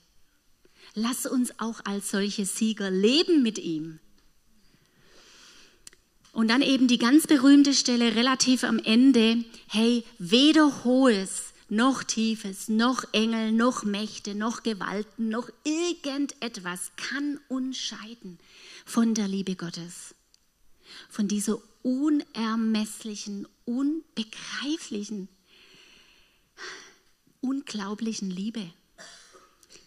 [0.94, 3.98] Lass uns auch als solche Sieger leben mit ihm.
[6.32, 9.44] Und dann eben die ganz berühmte Stelle relativ am Ende.
[9.68, 17.78] Hey, weder hohes noch tiefes, noch Engel, noch Mächte, noch Gewalten, noch irgendetwas kann uns
[17.78, 18.38] scheiden
[18.84, 20.14] von der Liebe Gottes.
[21.08, 25.28] Von dieser unermesslichen, unbegreiflichen,
[27.40, 28.70] unglaublichen Liebe.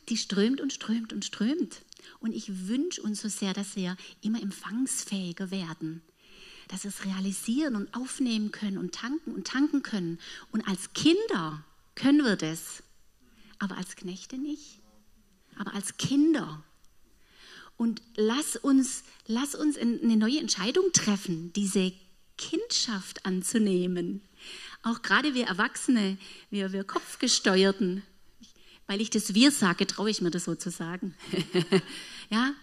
[0.10, 1.82] Die strömt und strömt und strömt.
[2.20, 6.02] Und ich wünsche uns so sehr, dass wir immer empfangsfähiger werden,
[6.68, 10.20] dass wir es realisieren und aufnehmen können und tanken und tanken können.
[10.52, 11.64] Und als Kinder
[11.96, 12.84] können wir das,
[13.60, 14.80] aber als Knechte nicht,
[15.58, 16.64] aber als Kinder.
[17.78, 21.92] Und lass uns, lass uns eine neue Entscheidung treffen, diese
[22.38, 24.22] Kindschaft anzunehmen.
[24.84, 26.18] Auch gerade wir Erwachsene,
[26.50, 28.04] wir, wir Kopfgesteuerten,
[28.88, 31.16] weil ich das Wir sage, traue ich mir das so zu sagen.
[32.30, 32.54] ja?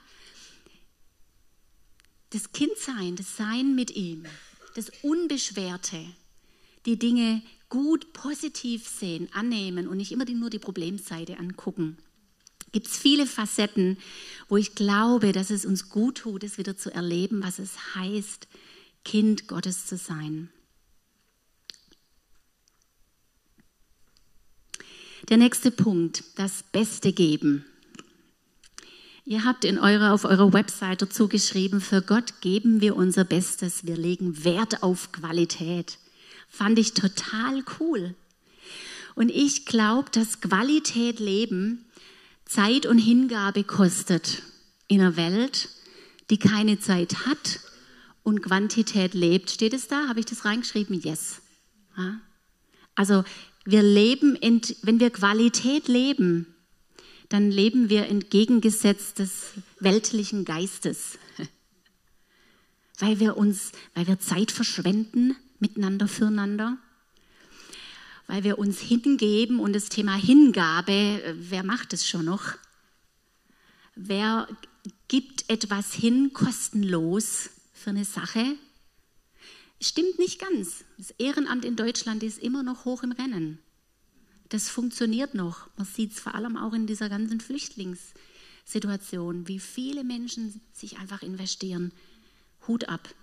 [2.31, 4.25] Das Kindsein, das Sein mit ihm,
[4.75, 6.03] das Unbeschwerte,
[6.87, 11.99] die Dinge gut, positiv sehen, annehmen und nicht immer nur die Problemseite angucken.
[12.73, 13.99] Gibt es viele Facetten,
[14.49, 18.49] wo ich glaube, dass es uns gut tut, es wieder zu erleben, was es heißt,
[19.05, 20.49] Kind Gottes zu sein.
[25.29, 27.65] Der nächste Punkt, das Beste geben.
[29.25, 33.87] Ihr habt in eurer, auf eurer Website dazu geschrieben, für Gott geben wir unser Bestes,
[33.87, 35.99] wir legen Wert auf Qualität.
[36.49, 38.15] Fand ich total cool.
[39.15, 41.85] Und ich glaube, dass Qualität Leben
[42.45, 44.43] Zeit und Hingabe kostet
[44.89, 45.69] in einer Welt,
[46.31, 47.61] die keine Zeit hat
[48.23, 49.51] und Quantität lebt.
[49.51, 50.09] Steht es da?
[50.09, 51.01] Habe ich das reingeschrieben?
[51.01, 51.43] Yes.
[51.97, 52.21] Ja?
[52.95, 53.25] Also
[53.65, 54.39] wir leben,
[54.83, 56.47] wenn wir Qualität leben,
[57.29, 61.19] dann leben wir entgegengesetzt des weltlichen Geistes.
[62.99, 66.77] Weil wir uns, weil wir Zeit verschwenden miteinander füreinander,
[68.33, 72.55] weil wir uns hingeben und das Thema Hingabe, wer macht es schon noch?
[73.95, 74.49] Wer
[75.07, 78.57] gibt etwas hin kostenlos für eine Sache?
[79.83, 80.83] Stimmt nicht ganz.
[80.97, 83.59] Das Ehrenamt in Deutschland ist immer noch hoch im Rennen.
[84.49, 85.69] Das funktioniert noch.
[85.77, 91.21] Man sieht es vor allem auch in dieser ganzen Flüchtlingssituation, wie viele Menschen sich einfach
[91.21, 91.93] investieren.
[92.67, 93.15] Hut ab.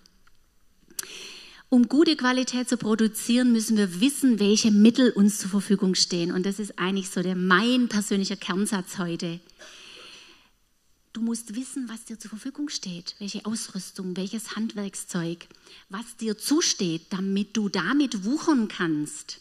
[1.72, 6.32] Um gute Qualität zu produzieren, müssen wir wissen, welche Mittel uns zur Verfügung stehen.
[6.32, 9.40] Und das ist eigentlich so der mein persönlicher Kernsatz heute.
[11.14, 15.48] Du musst wissen, was dir zur Verfügung steht, welche Ausrüstung, welches Handwerkszeug,
[15.90, 19.40] was dir zusteht, damit du damit wuchern kannst.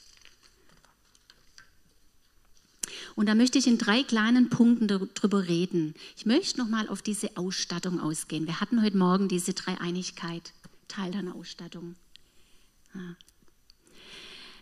[3.16, 5.94] Und da möchte ich in drei kleinen Punkten darüber reden.
[6.16, 8.46] Ich möchte nochmal auf diese Ausstattung ausgehen.
[8.46, 10.52] Wir hatten heute Morgen diese Dreieinigkeit,
[10.88, 11.96] Teil deiner Ausstattung.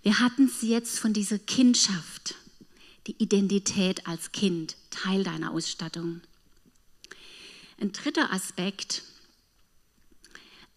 [0.03, 2.35] Wir hatten es jetzt von dieser Kindschaft,
[3.07, 6.21] die Identität als Kind, Teil deiner Ausstattung.
[7.79, 9.03] Ein dritter Aspekt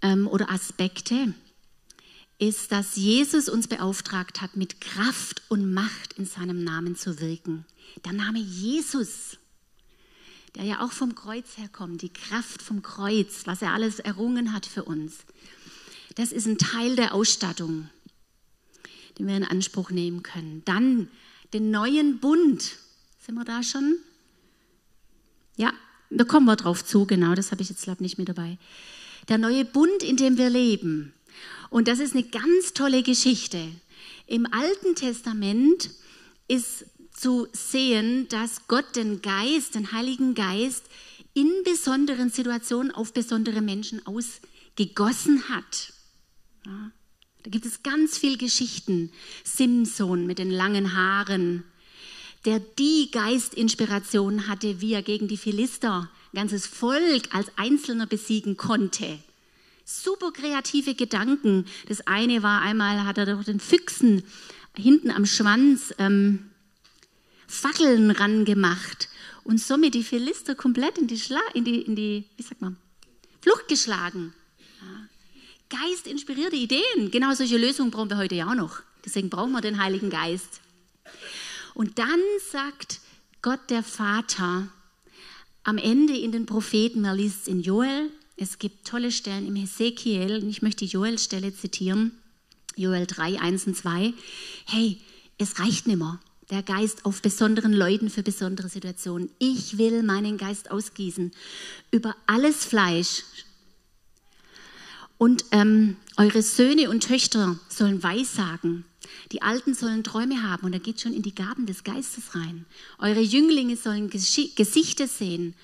[0.02, 1.34] ähm, oder Aspekte
[2.40, 7.66] ist, dass Jesus uns beauftragt hat, mit Kraft und Macht in seinem Namen zu wirken.
[8.06, 9.38] Der Name Jesus,
[10.56, 14.66] der ja auch vom Kreuz herkommt, die Kraft vom Kreuz, was er alles errungen hat
[14.66, 15.18] für uns.
[16.16, 17.90] Das ist ein Teil der Ausstattung,
[19.18, 20.64] den wir in Anspruch nehmen können.
[20.66, 21.08] Dann
[21.54, 22.78] den neuen Bund.
[23.20, 23.98] Sind wir da schon?
[25.56, 25.74] Ja,
[26.10, 28.58] da kommen wir drauf zu, genau, das habe ich jetzt, glaube ich, nicht mit dabei.
[29.28, 31.14] Der neue Bund, in dem wir leben.
[31.70, 33.68] Und das ist eine ganz tolle Geschichte.
[34.26, 35.92] Im Alten Testament
[36.48, 40.86] ist zu sehen, dass Gott den Geist, den Heiligen Geist,
[41.34, 45.94] in besonderen Situationen auf besondere Menschen ausgegossen hat.
[46.66, 46.92] Ja,
[47.44, 49.12] da gibt es ganz viele Geschichten.
[49.44, 51.64] Simson mit den langen Haaren,
[52.46, 58.58] der die Geistinspiration hatte, wie er gegen die Philister ein ganzes Volk als Einzelner besiegen
[58.58, 59.20] konnte.
[59.86, 61.66] Super kreative Gedanken.
[61.88, 64.24] Das eine war einmal, hat er doch den Füchsen
[64.76, 66.50] hinten am Schwanz ähm,
[67.48, 69.10] Fackeln ran gemacht
[69.44, 72.78] und somit die Philister komplett in die, Schla in die, in die wie sagt man,
[73.42, 74.34] Flucht geschlagen.
[75.72, 75.80] Ja.
[75.80, 77.12] Geist inspirierte Ideen.
[77.12, 78.82] Genau solche Lösungen brauchen wir heute ja auch noch.
[79.06, 80.62] Deswegen brauchen wir den Heiligen Geist.
[81.74, 82.20] Und dann
[82.52, 83.00] sagt
[83.42, 84.68] Gott der Vater
[85.64, 89.56] am Ende in den Propheten, man liest es in Joel, es gibt tolle Stellen im
[89.56, 92.12] Hesekiel, ich möchte die Joel-Stelle zitieren,
[92.76, 94.14] Joel 3, 1 und 2.
[94.66, 95.00] Hey,
[95.38, 99.30] es reicht nicht mehr der Geist auf besonderen Leuten für besondere Situationen.
[99.38, 101.32] Ich will meinen Geist ausgießen
[101.92, 103.24] über alles Fleisch.
[105.20, 108.86] Und ähm, eure Söhne und Töchter sollen Weissagen.
[109.34, 112.66] Die Alten sollen Träume haben und da geht schon in die Gaben des Geistes rein.
[113.00, 115.56] Eure Jünglinge sollen Gesichter sehen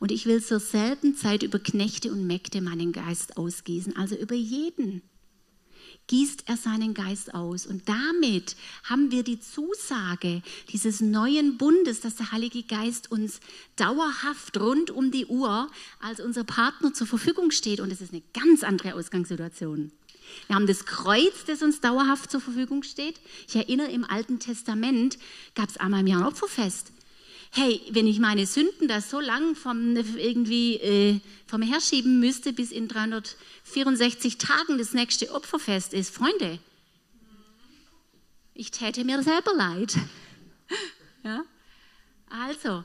[0.00, 4.34] und ich will zur selben Zeit über Knechte und Mägde meinen Geist ausgießen, also über
[4.34, 5.00] jeden
[6.06, 7.66] gießt er seinen Geist aus.
[7.66, 13.40] Und damit haben wir die Zusage dieses neuen Bundes, dass der Heilige Geist uns
[13.76, 17.80] dauerhaft rund um die Uhr als unser Partner zur Verfügung steht.
[17.80, 19.92] Und das ist eine ganz andere Ausgangssituation.
[20.46, 23.20] Wir haben das Kreuz, das uns dauerhaft zur Verfügung steht.
[23.46, 25.18] Ich erinnere, im Alten Testament
[25.54, 26.92] gab es einmal im Jahr ein Opferfest
[27.54, 32.72] hey, wenn ich meine Sünden da so lang vom, irgendwie äh, vom herschieben müsste, bis
[32.72, 36.58] in 364 Tagen das nächste Opferfest ist, Freunde,
[38.54, 39.96] ich täte mir selber leid.
[41.22, 41.44] ja?
[42.28, 42.84] Also,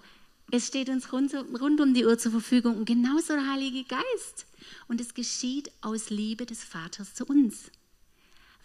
[0.52, 4.46] es steht uns rund, rund um die Uhr zur Verfügung und genauso der Heilige Geist.
[4.88, 7.72] Und es geschieht aus Liebe des Vaters zu uns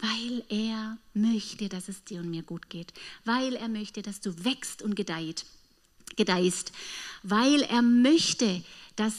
[0.01, 2.93] weil er möchte, dass es dir und mir gut geht,
[3.25, 5.47] weil er möchte, dass du wächst und gedeiht
[6.17, 6.73] gedeihst,
[7.23, 8.63] weil er möchte,
[8.97, 9.15] dass,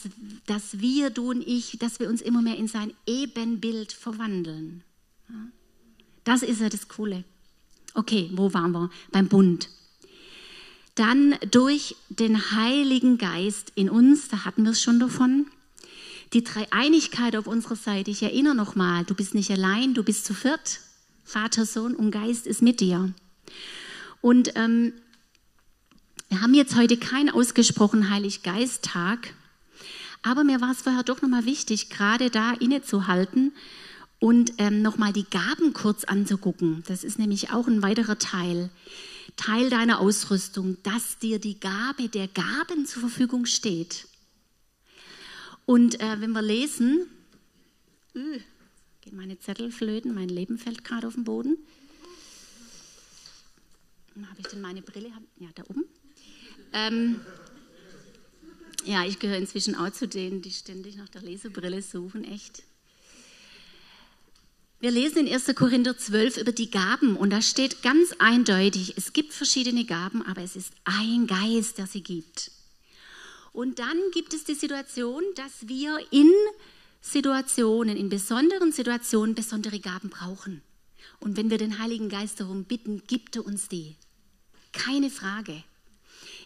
[0.45, 4.83] dass wir, du und ich, dass wir uns immer mehr in sein Ebenbild verwandeln.
[6.23, 7.23] Das ist ja das Coole.
[7.93, 8.89] Okay, wo waren wir?
[9.11, 9.69] Beim Bund.
[10.95, 15.47] Dann durch den Heiligen Geist in uns, da hatten wir es schon davon,
[16.33, 18.11] die Dreieinigkeit auf unserer Seite.
[18.11, 20.79] Ich erinnere nochmal, du bist nicht allein, du bist zu viert.
[21.23, 23.13] Vater, Sohn und Geist ist mit dir.
[24.21, 24.93] Und ähm,
[26.29, 29.33] wir haben jetzt heute keinen ausgesprochen Heiliggeist-Tag,
[30.23, 33.53] aber mir war es vorher doch nochmal wichtig, gerade da innezuhalten
[34.19, 36.83] und ähm, nochmal die Gaben kurz anzugucken.
[36.87, 38.69] Das ist nämlich auch ein weiterer Teil.
[39.35, 44.07] Teil deiner Ausrüstung, dass dir die Gabe der Gaben zur Verfügung steht.
[45.65, 47.07] Und äh, wenn wir lesen,
[48.15, 48.39] äh,
[49.01, 51.57] gehen meine Zettel flöten, mein Leben fällt gerade auf den Boden.
[54.15, 55.11] Habe ich denn meine Brille?
[55.37, 55.83] Ja, da oben.
[56.75, 57.21] Ähm,
[58.83, 62.63] ja, ich gehöre inzwischen auch zu denen, die ständig nach der Lesebrille suchen, echt.
[64.81, 65.55] Wir lesen in 1.
[65.55, 70.41] Korinther 12 über die Gaben und da steht ganz eindeutig, es gibt verschiedene Gaben, aber
[70.41, 72.51] es ist ein Geist, der sie gibt.
[73.53, 76.29] Und dann gibt es die Situation, dass wir in
[76.99, 80.61] Situationen, in besonderen Situationen besondere Gaben brauchen.
[81.21, 83.95] Und wenn wir den Heiligen Geist darum bitten, gibt er uns die.
[84.73, 85.63] Keine Frage.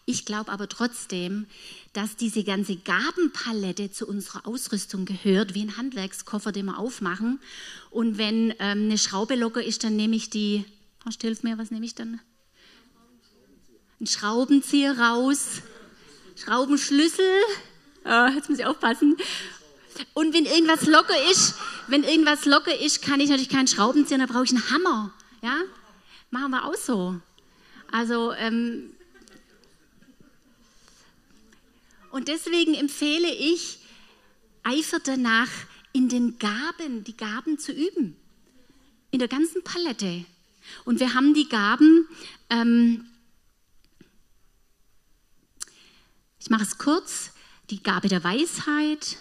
[0.05, 1.45] Ich glaube aber trotzdem,
[1.93, 7.39] dass diese ganze Gabenpalette zu unserer Ausrüstung gehört, wie ein Handwerkskoffer, den wir aufmachen.
[7.91, 10.65] Und wenn ähm, eine Schraube locker ist, dann nehme ich die,
[11.05, 12.19] Horst, hilf mir, was nehme ich dann?
[14.01, 15.61] Ein Schraubenzieher raus,
[16.35, 17.25] Schraubenschlüssel,
[18.05, 19.17] oh, jetzt muss ich aufpassen.
[20.13, 21.55] Und wenn irgendwas locker ist,
[21.87, 25.11] wenn irgendwas locker ist, kann ich natürlich keinen Schraubenzieher, dann brauche ich einen Hammer.
[25.41, 25.57] Ja?
[26.31, 27.19] Machen wir auch so.
[27.91, 28.91] Also ähm,
[32.11, 33.79] Und deswegen empfehle ich,
[34.63, 35.49] eifert danach,
[35.91, 38.15] in den Gaben, die Gaben zu üben.
[39.11, 40.25] In der ganzen Palette.
[40.85, 42.07] Und wir haben die Gaben,
[42.49, 43.05] ähm,
[46.39, 47.31] ich mache es kurz,
[47.69, 49.17] die Gabe der Weisheit,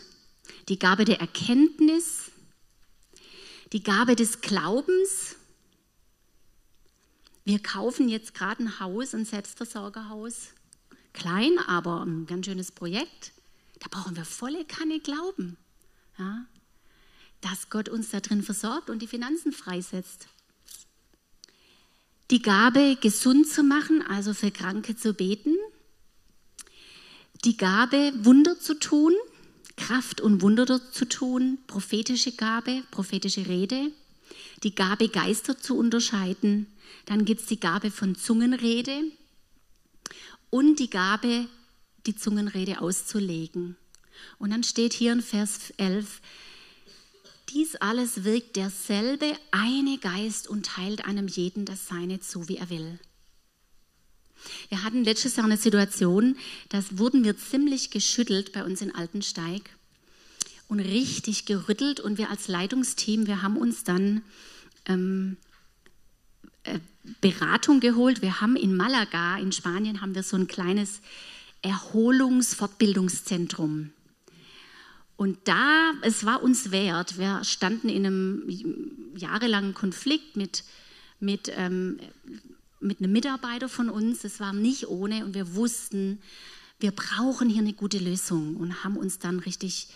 [0.69, 2.31] die Gabe der Erkenntnis,
[3.73, 5.37] die Gabe des Glaubens.
[7.45, 10.49] Wir kaufen jetzt gerade ein Haus, ein Selbstversorgerhaus
[11.19, 13.33] klein, aber ein ganz schönes Projekt.
[13.81, 15.57] Da brauchen wir volle Kanne Glauben,
[16.19, 16.45] ja,
[17.41, 20.29] dass Gott uns da drin versorgt und die Finanzen freisetzt.
[22.31, 25.55] die Gabe, gesund zu machen, also für Kranke zu beten,
[27.45, 29.15] die Gabe, Wunder zu tun,
[29.77, 33.93] Kraft und Wunder zu tun, prophetische Gabe, prophetische Rede,
[34.63, 36.67] die Gabe, Geister zu unterscheiden,
[37.07, 39.05] dann gibt es die Gabe von Zungenrede
[40.51, 41.47] und die Gabe,
[42.07, 43.77] die Zungenrede auszulegen.
[44.39, 46.21] Und dann steht hier in Vers 11,
[47.51, 52.69] dies alles wirkt derselbe eine Geist und teilt einem jeden das Seine zu, wie er
[52.69, 52.99] will.
[54.69, 56.37] Wir hatten letztes Jahr eine Situation,
[56.69, 59.63] da wurden wir ziemlich geschüttelt bei uns in Altensteig
[60.69, 64.23] und richtig gerüttelt und wir als Leitungsteam, wir haben uns dann
[64.87, 65.48] ähm, äh,
[67.21, 68.23] Beratung geholt.
[68.23, 71.01] Wir haben in Malaga in Spanien haben wir so ein kleines
[71.63, 73.91] Erholungsfortbildungszentrum.
[75.17, 78.49] Und da, es war uns wert, wir standen in einem
[79.17, 80.63] jahrelangen Konflikt mit,
[81.19, 81.99] mit, ähm,
[82.79, 84.23] mit einem Mitarbeiter von uns.
[84.23, 86.21] Es war nicht ohne und wir wussten,
[86.79, 89.89] wir brauchen hier eine gute Lösung und haben uns dann richtig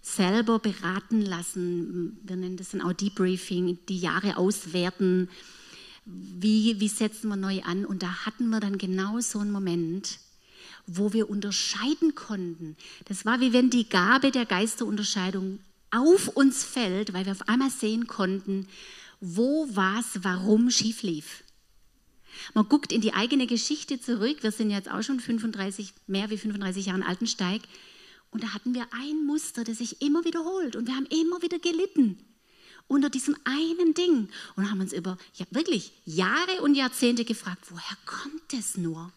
[0.00, 2.20] selber beraten lassen.
[2.22, 5.28] Wir nennen das dann auch Debriefing, die Jahre auswerten.
[6.10, 7.84] Wie, wie setzen wir neu an?
[7.84, 10.18] Und da hatten wir dann genau so einen Moment,
[10.86, 12.76] wo wir unterscheiden konnten.
[13.04, 15.58] Das war wie wenn die Gabe der Geisterunterscheidung
[15.90, 18.68] auf uns fällt, weil wir auf einmal sehen konnten,
[19.20, 21.44] wo was, warum schief lief.
[22.54, 24.42] Man guckt in die eigene Geschichte zurück.
[24.42, 27.60] Wir sind jetzt auch schon 35, mehr wie 35 Jahre Altensteig.
[28.30, 30.74] Und da hatten wir ein Muster, das sich immer wiederholt.
[30.74, 32.18] Und wir haben immer wieder gelitten
[32.88, 34.28] unter diesem einen Ding.
[34.56, 39.12] Und haben uns über ja, wirklich Jahre und Jahrzehnte gefragt, woher kommt es nur?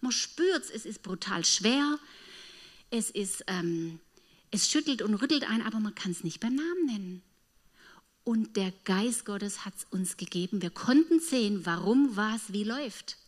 [0.00, 1.98] Man spürt es, es ist brutal schwer,
[2.90, 4.00] es, ist, ähm,
[4.50, 7.22] es schüttelt und rüttelt ein, aber man kann es nicht beim Namen nennen.
[8.24, 10.62] Und der Geist Gottes hat es uns gegeben.
[10.62, 13.18] Wir konnten sehen, warum was wie läuft.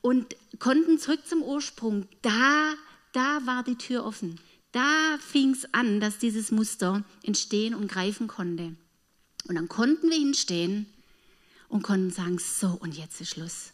[0.00, 2.08] Und konnten zurück zum Ursprung.
[2.22, 2.74] Da,
[3.12, 4.40] da war die Tür offen.
[4.76, 8.76] Da fing es an, dass dieses Muster entstehen und greifen konnte.
[9.48, 10.84] Und dann konnten wir hinstehen
[11.70, 13.72] und konnten sagen, so und jetzt ist Schluss.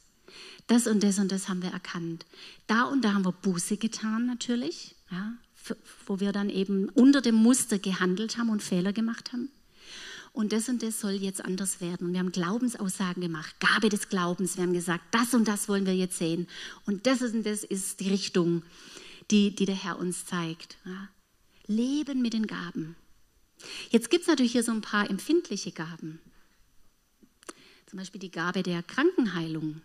[0.69, 2.25] Das und das und das haben wir erkannt.
[2.69, 5.33] Da und da haben wir Buße getan natürlich, ja,
[6.07, 9.49] wo wir dann eben unter dem Muster gehandelt haben und Fehler gemacht haben.
[10.33, 12.07] Und das und das soll jetzt anders werden.
[12.07, 14.57] Und wir haben Glaubensaussagen gemacht, Gabe des Glaubens.
[14.57, 16.47] Wir haben gesagt, das und das wollen wir jetzt sehen.
[16.87, 18.63] Und das und das ist die Richtung,
[19.33, 20.77] die, die der Herr uns zeigt.
[20.85, 21.09] Ja.
[21.67, 22.95] Leben mit den Gaben.
[23.91, 26.21] Jetzt gibt es natürlich hier so ein paar empfindliche Gaben.
[27.87, 29.81] Zum Beispiel die Gabe der Krankenheilung.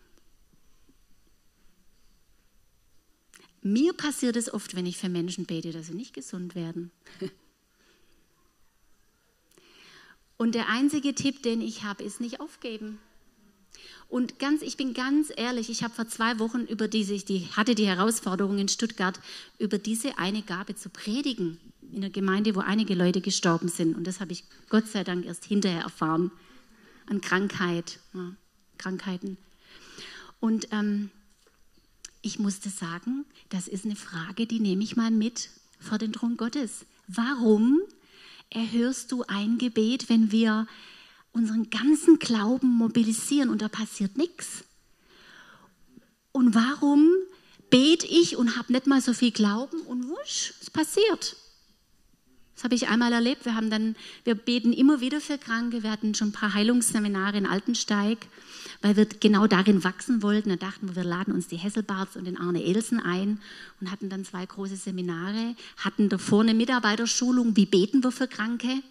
[3.62, 6.92] Mir passiert es oft, wenn ich für Menschen bete, dass sie nicht gesund werden.
[10.38, 13.00] Und der einzige Tipp, den ich habe, ist nicht aufgeben.
[14.10, 17.48] Und ganz, ich bin ganz ehrlich, ich habe vor zwei Wochen über diese, ich die,
[17.52, 19.20] hatte die Herausforderung in Stuttgart,
[19.60, 21.60] über diese eine Gabe zu predigen
[21.92, 23.96] in einer Gemeinde, wo einige Leute gestorben sind.
[23.96, 26.32] Und das habe ich Gott sei Dank erst hinterher erfahren
[27.08, 28.34] an Krankheit, ja,
[28.78, 29.38] Krankheiten.
[30.40, 31.10] Und ähm,
[32.22, 35.50] ich musste sagen, das ist eine Frage, die nehme ich mal mit
[35.80, 36.86] vor den Thron Gottes.
[37.08, 37.80] Warum
[38.50, 40.68] erhörst du ein Gebet, wenn wir
[41.38, 44.64] unseren ganzen Glauben mobilisieren und da passiert nichts?
[46.32, 47.10] Und warum
[47.70, 51.36] bete ich und habe nicht mal so viel Glauben und wusch, es passiert.
[52.56, 53.46] Das habe ich einmal erlebt.
[53.46, 55.84] Wir haben dann, wir beten immer wieder für Kranke.
[55.84, 58.18] Wir hatten schon ein paar Heilungsseminare in Altensteig
[58.82, 60.50] weil wir genau darin wachsen wollten.
[60.50, 63.40] Da dachten wir, wir laden uns die Hesselbarts und den Arne Elsen ein
[63.80, 68.82] und hatten dann zwei große Seminare, hatten davor eine Mitarbeiterschulung, wie beten wir für Kranke,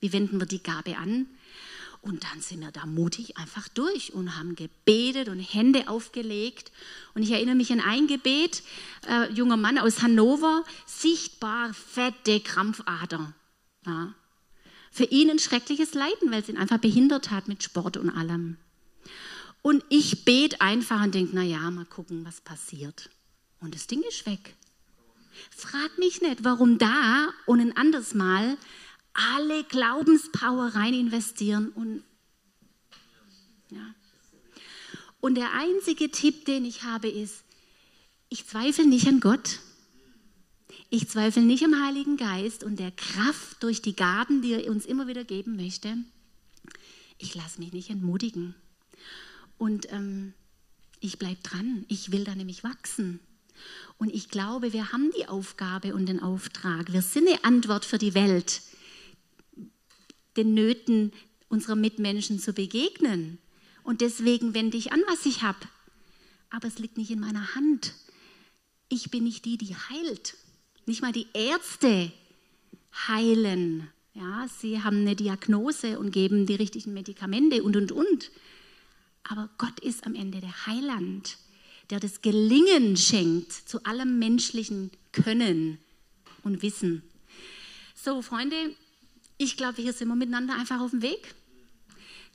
[0.00, 1.26] wie wenden wir die Gabe an.
[2.06, 6.70] Und dann sind wir da mutig einfach durch und haben gebetet und Hände aufgelegt.
[7.14, 8.62] Und ich erinnere mich an ein Gebet,
[9.08, 13.34] äh, junger Mann aus Hannover, sichtbar fette Krampfader.
[13.86, 14.14] Ja.
[14.92, 18.56] Für ihn ein schreckliches Leiden, weil es ihn einfach behindert hat mit Sport und allem.
[19.60, 23.10] Und ich bete einfach und denke, naja, mal gucken, was passiert.
[23.58, 24.54] Und das Ding ist weg.
[25.50, 28.56] Frag mich nicht, warum da und ein anderes Mal
[29.16, 32.02] alle Glaubenspower rein investieren und
[33.70, 33.94] ja.
[35.20, 37.42] Und der einzige Tipp, den ich habe, ist,
[38.28, 39.60] ich zweifle nicht an Gott.
[40.88, 44.86] Ich zweifle nicht am Heiligen Geist und der Kraft durch die Gaben, die er uns
[44.86, 45.96] immer wieder geben möchte.
[47.18, 48.54] Ich lasse mich nicht entmutigen.
[49.58, 50.34] Und ähm,
[51.00, 51.84] ich bleibe dran.
[51.88, 53.20] Ich will da nämlich wachsen.
[53.98, 56.92] Und ich glaube, wir haben die Aufgabe und den Auftrag.
[56.92, 58.60] Wir sind eine Antwort für die Welt,
[60.36, 61.12] den Nöten
[61.48, 63.38] unserer Mitmenschen zu begegnen.
[63.84, 65.60] und deswegen wende ich an, was ich habe.
[66.50, 67.94] Aber es liegt nicht in meiner Hand.
[68.88, 70.36] Ich bin nicht die, die heilt.
[70.86, 72.12] Nicht mal die Ärzte
[73.08, 73.88] heilen.
[74.14, 78.30] Ja, sie haben eine Diagnose und geben die richtigen Medikamente und, und, und.
[79.24, 81.36] Aber Gott ist am Ende der Heiland,
[81.90, 85.78] der das Gelingen schenkt zu allem menschlichen Können
[86.42, 87.02] und Wissen.
[87.94, 88.74] So, Freunde,
[89.38, 91.34] ich glaube, hier sind wir miteinander einfach auf dem Weg.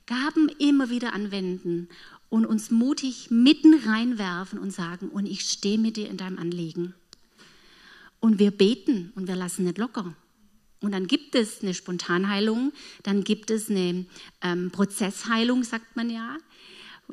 [0.05, 1.87] Gaben immer wieder anwenden
[2.29, 6.93] und uns mutig mitten reinwerfen und sagen, und ich stehe mit dir in deinem Anliegen.
[8.19, 10.15] Und wir beten und wir lassen nicht locker.
[10.79, 12.73] Und dann gibt es eine Spontanheilung,
[13.03, 14.05] dann gibt es eine
[14.41, 16.37] ähm, Prozessheilung, sagt man ja,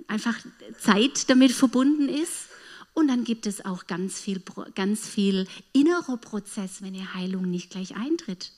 [0.07, 0.39] einfach
[0.79, 2.47] Zeit damit verbunden ist.
[2.95, 4.43] Und dann gibt es auch ganz viel,
[4.75, 8.53] ganz viel innerer Prozess, wenn eine Heilung nicht gleich eintritt.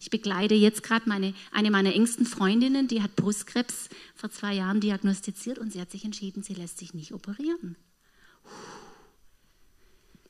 [0.00, 4.80] Ich begleite jetzt gerade meine, eine meiner engsten Freundinnen, die hat Brustkrebs vor zwei Jahren
[4.80, 7.76] diagnostiziert und sie hat sich entschieden, sie lässt sich nicht operieren.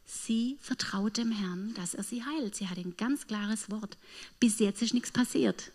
[0.04, 2.54] Sie vertraut dem Herrn, dass er sie heilt.
[2.54, 3.98] Sie hat ein ganz klares Wort.
[4.40, 5.70] Bis jetzt ist nichts passiert.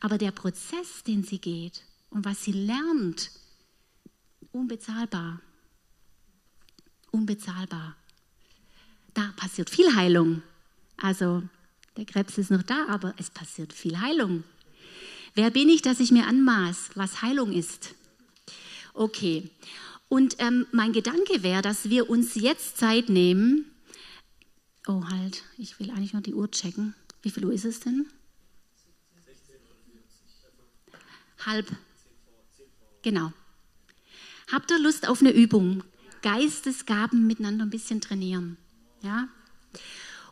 [0.00, 3.30] Aber der Prozess, den sie geht und was sie lernt,
[4.52, 5.40] unbezahlbar.
[7.10, 7.96] Unbezahlbar.
[9.14, 10.42] Da passiert viel Heilung.
[10.98, 11.42] Also
[12.00, 14.42] der Krebs ist noch da, aber es passiert viel Heilung.
[15.34, 17.94] Wer bin ich, dass ich mir anmaß, was Heilung ist?
[18.94, 19.50] Okay.
[20.08, 23.66] Und ähm, mein Gedanke wäre, dass wir uns jetzt Zeit nehmen.
[24.86, 26.94] Oh, halt, ich will eigentlich noch die Uhr checken.
[27.20, 28.06] Wie viel Uhr ist es denn?
[31.44, 31.70] Halb.
[33.02, 33.30] Genau.
[34.50, 35.84] Habt ihr Lust auf eine Übung?
[36.22, 38.56] Geistesgaben miteinander ein bisschen trainieren.
[39.02, 39.28] Ja?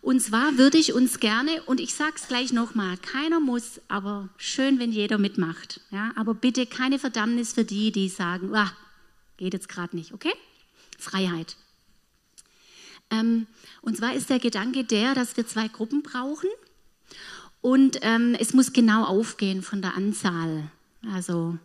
[0.00, 4.28] Und zwar würde ich uns gerne, und ich sage es gleich nochmal, keiner muss, aber
[4.36, 5.80] schön, wenn jeder mitmacht.
[5.90, 6.12] Ja?
[6.16, 8.72] Aber bitte keine Verdammnis für die, die sagen, ah,
[9.36, 10.32] geht jetzt gerade nicht, okay?
[10.98, 11.56] Freiheit.
[13.10, 13.46] Ähm,
[13.82, 16.48] und zwar ist der Gedanke der, dass wir zwei Gruppen brauchen
[17.60, 20.70] und ähm, es muss genau aufgehen von der Anzahl.
[21.12, 21.58] Also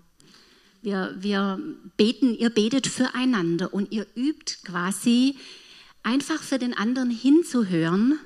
[0.82, 1.60] wir, wir
[1.98, 5.38] beten, ihr betet füreinander und ihr übt quasi
[6.04, 8.20] einfach für den anderen hinzuhören.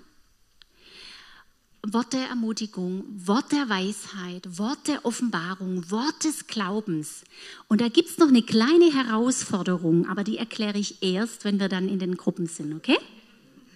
[1.89, 7.23] Wort der Ermutigung, Wort der Weisheit, Wort der Offenbarung, Wort des Glaubens.
[7.69, 11.69] Und da gibt es noch eine kleine Herausforderung, aber die erkläre ich erst, wenn wir
[11.69, 12.97] dann in den Gruppen sind, okay?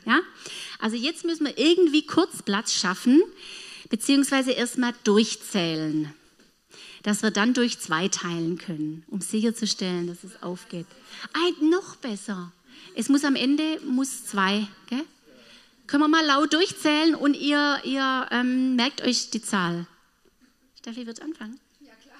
[0.05, 0.19] Ja?
[0.79, 3.21] Also jetzt müssen wir irgendwie kurz Platz schaffen,
[3.89, 6.13] beziehungsweise erstmal durchzählen
[7.03, 10.85] dass wir dann durch zwei teilen können, um sicherzustellen, dass es aufgeht.
[11.33, 12.51] Ein, noch besser.
[12.95, 14.67] Es muss am Ende muss zwei.
[14.87, 15.03] Gell?
[15.87, 19.87] Können wir mal laut durchzählen und ihr, ihr ähm, merkt euch die Zahl.
[20.77, 21.59] Steffi wird anfangen.
[21.79, 22.17] Ja, klar.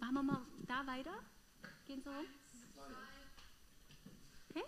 [0.00, 1.12] Machen wir mal da weiter?
[1.86, 2.24] Gehen so rum?
[4.50, 4.64] Okay?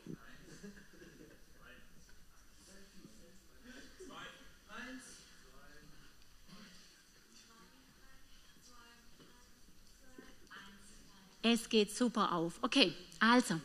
[11.42, 12.58] Es geht super auf.
[12.60, 13.58] Okay, also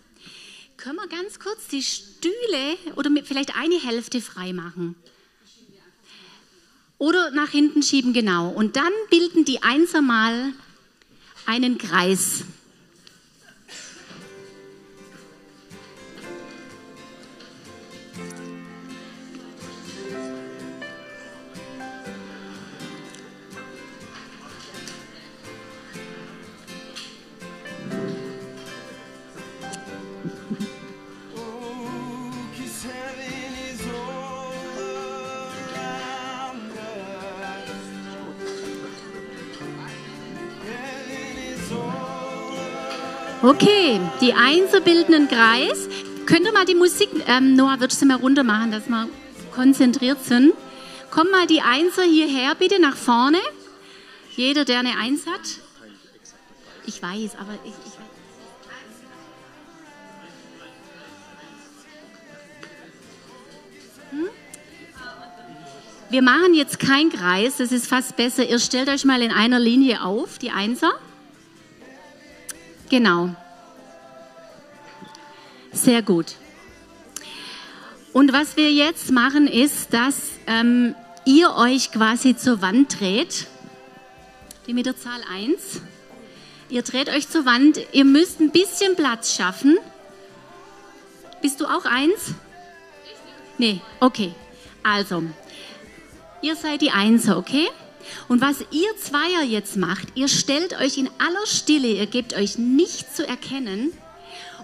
[0.78, 4.96] können wir ganz kurz die Stühle oder vielleicht eine Hälfte frei machen.
[6.98, 8.50] Oder nach hinten schieben, genau.
[8.50, 10.54] Und dann bilden die Einser mal
[11.46, 12.44] einen Kreis.
[43.46, 45.88] Okay, die Einser bilden einen Kreis.
[46.26, 49.08] Könnt ihr mal die Musik, ähm, Noah, würdest du mal runter machen, dass wir
[49.54, 50.56] konzentriert sind?
[51.12, 53.38] Komm mal die Einser hierher, bitte nach vorne.
[54.36, 55.42] Jeder, der eine Eins hat.
[56.88, 57.94] Ich weiß, aber ich, ich
[64.10, 64.28] hm?
[66.10, 68.44] Wir machen jetzt keinen Kreis, das ist fast besser.
[68.44, 70.94] Ihr stellt euch mal in einer Linie auf, die Einser.
[72.90, 73.30] Genau.
[75.72, 76.36] Sehr gut.
[78.14, 83.48] Und was wir jetzt machen, ist, dass ähm, ihr euch quasi zur Wand dreht.
[84.68, 85.82] Die mit der Zahl 1.
[86.70, 87.80] Ihr dreht euch zur Wand.
[87.92, 89.78] Ihr müsst ein bisschen Platz schaffen.
[91.42, 92.34] Bist du auch eins?
[93.58, 94.34] Nee, okay.
[94.82, 95.24] Also,
[96.42, 97.68] ihr seid die Einser, okay?
[98.28, 102.58] Und was ihr Zweier jetzt macht, ihr stellt euch in aller Stille, ihr gebt euch
[102.58, 103.92] nicht zu erkennen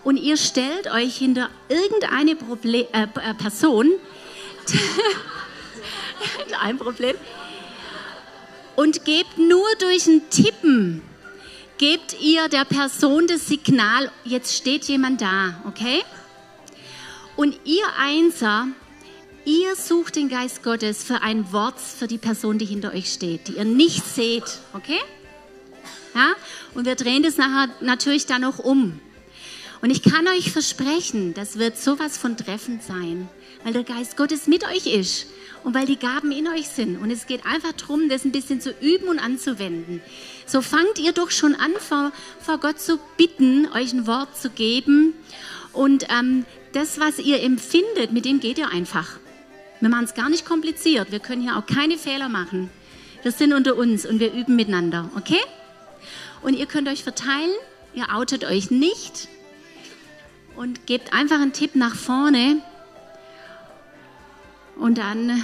[0.04, 3.92] und ihr stellt euch hinter irgendeine Proble äh, äh Person,
[6.62, 7.16] ein Problem,
[8.76, 11.02] und gebt nur durch ein Tippen,
[11.78, 16.04] gebt ihr der Person das Signal, jetzt steht jemand da, okay?
[17.36, 18.68] Und ihr Einser,
[19.46, 23.48] ihr sucht den Geist Gottes für ein Wort für die Person, die hinter euch steht,
[23.48, 25.00] die ihr nicht seht, okay?
[26.14, 26.34] Ja?
[26.74, 29.00] Und wir drehen das nachher natürlich dann noch um.
[29.82, 33.28] Und ich kann euch versprechen, das wird sowas von treffend sein,
[33.64, 35.28] weil der Geist Gottes mit euch ist
[35.64, 37.02] und weil die Gaben in euch sind.
[37.02, 40.02] Und es geht einfach darum, das ein bisschen zu üben und anzuwenden.
[40.46, 44.52] So fangt ihr doch schon an, vor, vor Gott zu bitten, euch ein Wort zu
[44.52, 45.16] geben.
[45.74, 49.21] Und ähm, das, was ihr empfindet, mit dem geht ihr einfach.
[49.82, 51.12] Wir machen es gar nicht kompliziert.
[51.12, 52.70] Wir können hier auch keine Fehler machen.
[53.24, 55.42] Wir sind unter uns und wir üben miteinander, okay?
[56.44, 57.52] Und ihr könnt euch verteilen,
[57.94, 59.28] ihr outet euch nicht
[60.56, 62.62] und gebt einfach einen Tipp nach vorne.
[64.76, 65.44] Und dann,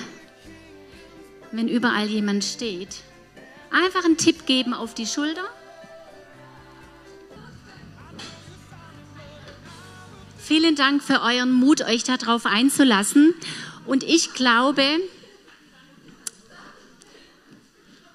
[1.52, 3.02] wenn überall jemand steht,
[3.72, 5.46] einfach einen Tipp geben auf die Schulter.
[10.38, 13.36] Vielen Dank für euren Mut, euch darauf einzulassen.
[13.88, 14.84] Und ich glaube,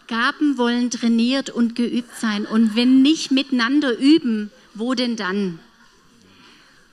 [0.07, 2.45] Gaben wollen trainiert und geübt sein.
[2.45, 5.59] Und wenn nicht miteinander üben, wo denn dann?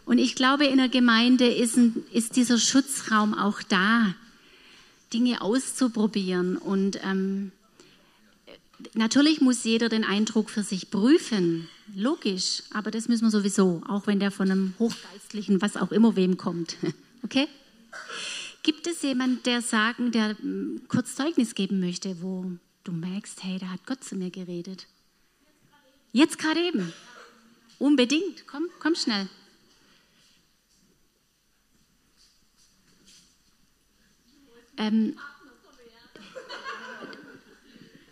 [0.06, 4.16] Und ich glaube, in der Gemeinde ist, ein, ist dieser Schutzraum auch da,
[5.14, 6.58] Dinge auszuprobieren.
[6.58, 7.52] Und ähm,
[8.94, 14.08] natürlich muss jeder den Eindruck für sich prüfen, logisch, aber das müssen wir sowieso, auch
[14.08, 16.78] wenn der von einem Hochgeistlichen, was auch immer wem kommt.
[17.22, 17.50] Okay?
[18.70, 22.52] Gibt es jemanden, der sagen, der hm, kurz Zeugnis geben möchte, wo
[22.84, 24.86] du merkst, hey, da hat Gott zu mir geredet?
[26.12, 26.94] Jetzt gerade eben.
[27.80, 28.46] Unbedingt.
[28.46, 29.28] Komm, komm schnell.
[34.78, 35.18] Ähm,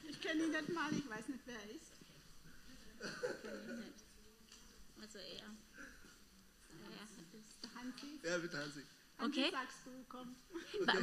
[0.09, 1.91] ich kenne ihn nicht mal, ich weiß nicht, wer er ist.
[5.03, 5.23] Also er.
[6.83, 8.19] Er ist der Hansi.
[8.23, 8.81] Ja, bitte Hansi.
[9.19, 9.49] Okay.
[9.51, 10.35] Sagst du, komm.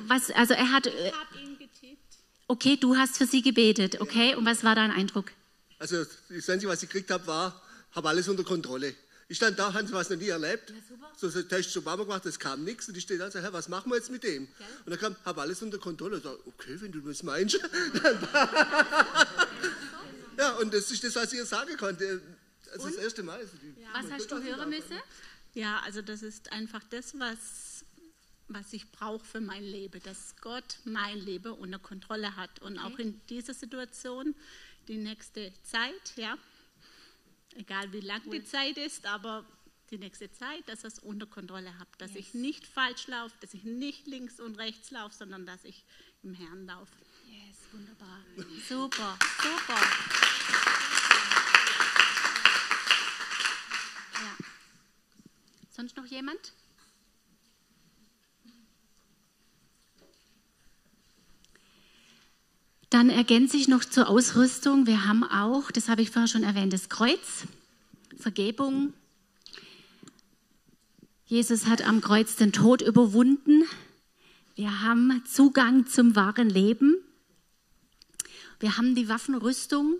[0.07, 0.87] Was, also er hat.
[0.87, 2.01] Ich habe ihn getippt.
[2.47, 4.35] Okay, du hast für sie gebetet, okay?
[4.35, 5.33] Und was war dein Eindruck?
[5.79, 7.61] Also das Einzige, was ich gekriegt habe, war,
[7.93, 8.95] habe alles unter Kontrolle.
[9.29, 10.71] Ich stand da, haben Sie was noch nie erlebt?
[10.71, 10.77] Ja,
[11.17, 12.89] so, so Test zu Mama gemacht, es kam nichts.
[12.89, 14.45] Und ich stehe da und sage, was machen wir jetzt mit dem?
[14.45, 14.67] Ja.
[14.85, 16.17] Und dann kam, habe alles unter Kontrolle.
[16.17, 17.59] Und ich sage, okay, wenn du das meinst.
[20.39, 22.21] ja, und das ist das, was ich ihr sagen konnte.
[22.73, 23.41] Also das erste Mal.
[23.41, 23.89] Ja.
[23.95, 25.01] Was hast du hören müssen?
[25.55, 27.74] Ja, also das ist einfach das, was,
[28.55, 32.61] was ich brauche für mein Leben, dass Gott mein Leben unter Kontrolle hat.
[32.61, 32.87] Und okay.
[32.87, 34.35] auch in dieser Situation,
[34.89, 36.39] die nächste Zeit, ja,
[37.57, 39.45] egal wie lang die Zeit ist, aber
[39.91, 42.21] die nächste Zeit, dass ich es unter Kontrolle habe, dass yes.
[42.21, 45.85] ich nicht falsch laufe, dass ich nicht links und rechts laufe, sondern dass ich
[46.23, 46.93] im Herrn laufe.
[47.29, 48.21] Yes, wunderbar.
[48.69, 49.81] Super, super.
[54.15, 54.37] Ja.
[55.71, 56.53] Sonst noch jemand?
[62.95, 64.87] Dann ergänze ich noch zur Ausrüstung.
[64.87, 67.43] Wir haben auch, das habe ich vorher schon erwähnt, das Kreuz,
[68.17, 68.93] Vergebung.
[71.27, 73.65] Jesus hat am Kreuz den Tod überwunden.
[74.55, 76.95] Wir haben Zugang zum wahren Leben.
[78.61, 79.97] Wir haben die Waffenrüstung,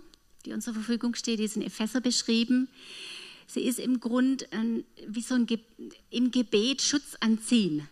[0.47, 2.69] die uns zur Verfügung steht, die ist in Epheser beschrieben.
[3.49, 4.47] Sie ist im Grund
[5.09, 5.59] wie so ein Ge
[6.11, 7.89] im Gebet Schutz anziehen.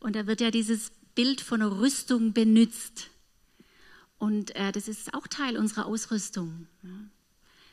[0.00, 3.08] Und da wird ja dieses Bild von einer Rüstung benutzt.
[4.18, 6.66] Und äh, das ist auch Teil unserer Ausrüstung.
[6.82, 6.90] Ja.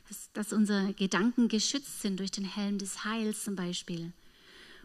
[0.07, 4.13] Dass, dass, unsere Gedanken geschützt sind durch den Helm des Heils zum Beispiel.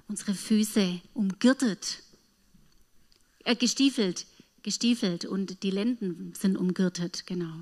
[0.08, 2.02] Unsere Füße umgürtet,
[3.44, 4.26] äh, gestiefelt,
[4.62, 7.52] gestiefelt und die Lenden sind umgürtet, genau.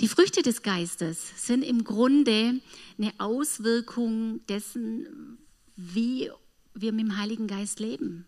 [0.00, 2.60] Die Früchte des Geistes sind im Grunde
[2.96, 5.38] eine Auswirkung dessen,
[5.76, 6.30] wie
[6.74, 8.26] wir mit dem Heiligen Geist leben.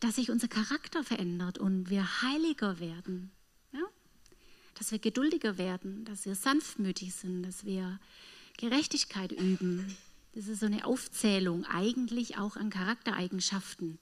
[0.00, 3.30] Dass sich unser Charakter verändert und wir heiliger werden
[4.74, 7.98] dass wir geduldiger werden, dass wir sanftmütig sind, dass wir
[8.56, 9.96] Gerechtigkeit üben,
[10.34, 13.98] Das ist so eine Aufzählung eigentlich auch an Charaktereigenschaften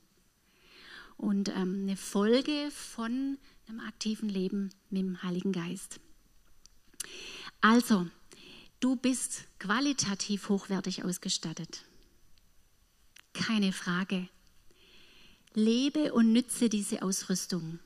[1.16, 6.00] und ähm, eine Folge von einem aktiven Leben mit dem Heiligen Geist.
[7.60, 8.06] Also,
[8.78, 11.84] du bist qualitativ hochwertig ausgestattet.
[13.32, 14.28] Keine Frage.
[15.54, 17.80] Lebe und nütze diese Ausrüstung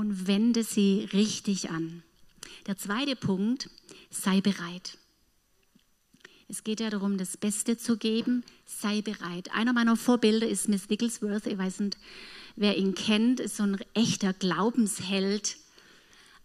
[0.00, 2.02] und wende sie richtig an.
[2.66, 3.68] Der zweite Punkt,
[4.08, 4.96] sei bereit.
[6.48, 8.42] Es geht ja darum, das Beste zu geben.
[8.64, 9.52] Sei bereit.
[9.52, 11.46] Einer meiner Vorbilder ist Miss Wigglesworth.
[11.46, 11.98] Ich weiß nicht,
[12.56, 13.40] wer ihn kennt.
[13.40, 15.58] Ist so ein echter Glaubensheld.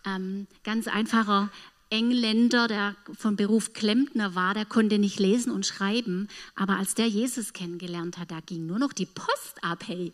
[0.06, 1.49] Ähm, ganz einfacher
[1.89, 6.28] Engländer, der von Beruf Klempner war, der konnte nicht lesen und schreiben.
[6.56, 9.86] Aber als der Jesus kennengelernt hat, da ging nur noch die Post ab.
[9.88, 10.12] Hey,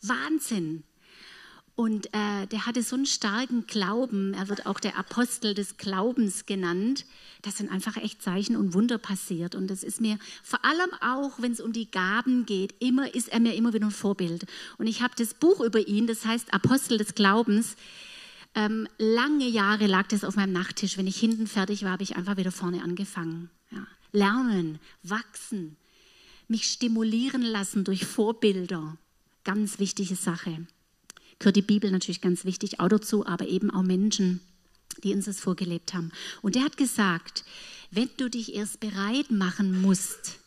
[0.00, 0.84] Wahnsinn.
[1.78, 6.44] Und äh, der hatte so einen starken Glauben, er wird auch der Apostel des Glaubens
[6.44, 7.06] genannt.
[7.42, 9.54] Das sind einfach echt Zeichen und Wunder passiert.
[9.54, 13.28] Und das ist mir vor allem auch, wenn es um die Gaben geht, immer ist
[13.28, 14.44] er mir immer wieder ein Vorbild.
[14.78, 17.76] Und ich habe das Buch über ihn, das heißt Apostel des Glaubens.
[18.56, 20.98] Ähm, lange Jahre lag das auf meinem Nachttisch.
[20.98, 23.50] Wenn ich hinten fertig war, habe ich einfach wieder vorne angefangen.
[23.70, 23.86] Ja.
[24.10, 25.76] Lernen, wachsen,
[26.48, 28.96] mich stimulieren lassen durch Vorbilder.
[29.44, 30.66] Ganz wichtige Sache
[31.38, 34.40] gehört die Bibel natürlich ganz wichtig auch dazu, aber eben auch Menschen,
[35.04, 36.10] die uns das vorgelebt haben.
[36.42, 37.44] Und er hat gesagt,
[37.90, 40.38] wenn du dich erst bereit machen musst,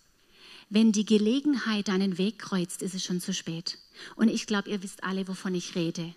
[0.69, 3.77] wenn die Gelegenheit deinen Weg kreuzt, ist es schon zu spät.
[4.15, 6.13] Und ich glaube, ihr wisst alle, wovon ich rede.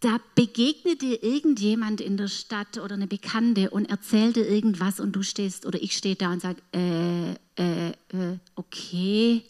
[0.00, 5.12] Da begegnet dir irgendjemand in der Stadt oder eine Bekannte und erzählt dir irgendwas und
[5.12, 9.44] du stehst oder ich stehe da und sage, äh, äh, äh, okay,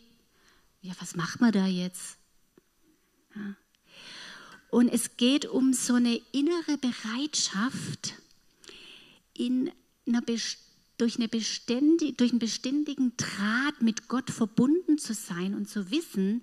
[0.82, 2.18] ja, was macht man da jetzt?
[4.70, 8.14] Und es geht um so eine innere Bereitschaft,
[9.34, 9.70] in
[10.06, 10.58] einer durch,
[11.18, 16.42] eine durch einen beständigen Draht mit Gott verbunden zu sein und zu wissen,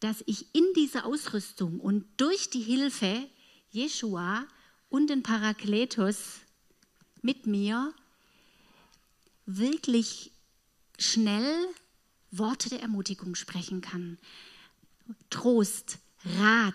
[0.00, 3.28] dass ich in dieser Ausrüstung und durch die Hilfe
[3.70, 4.46] Jeshua
[4.88, 6.40] und den Parakletos
[7.22, 7.94] mit mir
[9.46, 10.32] wirklich
[10.98, 11.68] schnell
[12.30, 14.18] Worte der Ermutigung sprechen kann.
[15.30, 16.74] Trost, Rat.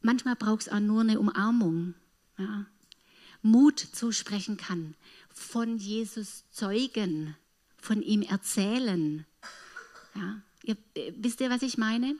[0.00, 1.94] Manchmal braucht es auch nur eine Umarmung.
[2.38, 2.66] Ja.
[3.42, 4.94] Mut zusprechen kann,
[5.32, 7.36] von Jesus zeugen,
[7.76, 9.24] von ihm erzählen.
[10.14, 10.42] Ja.
[10.62, 10.76] Ihr,
[11.16, 12.16] wisst ihr, was ich meine?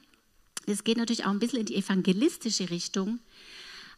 [0.67, 3.21] Es geht natürlich auch ein bisschen in die evangelistische Richtung,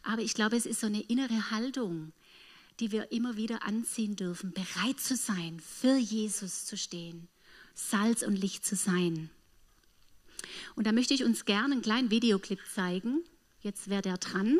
[0.03, 2.13] aber ich glaube, es ist so eine innere Haltung,
[2.79, 7.27] die wir immer wieder anziehen dürfen, bereit zu sein, für Jesus zu stehen,
[7.75, 9.29] Salz und Licht zu sein.
[10.75, 13.23] Und da möchte ich uns gerne einen kleinen Videoclip zeigen.
[13.61, 14.59] Jetzt wäre der dran.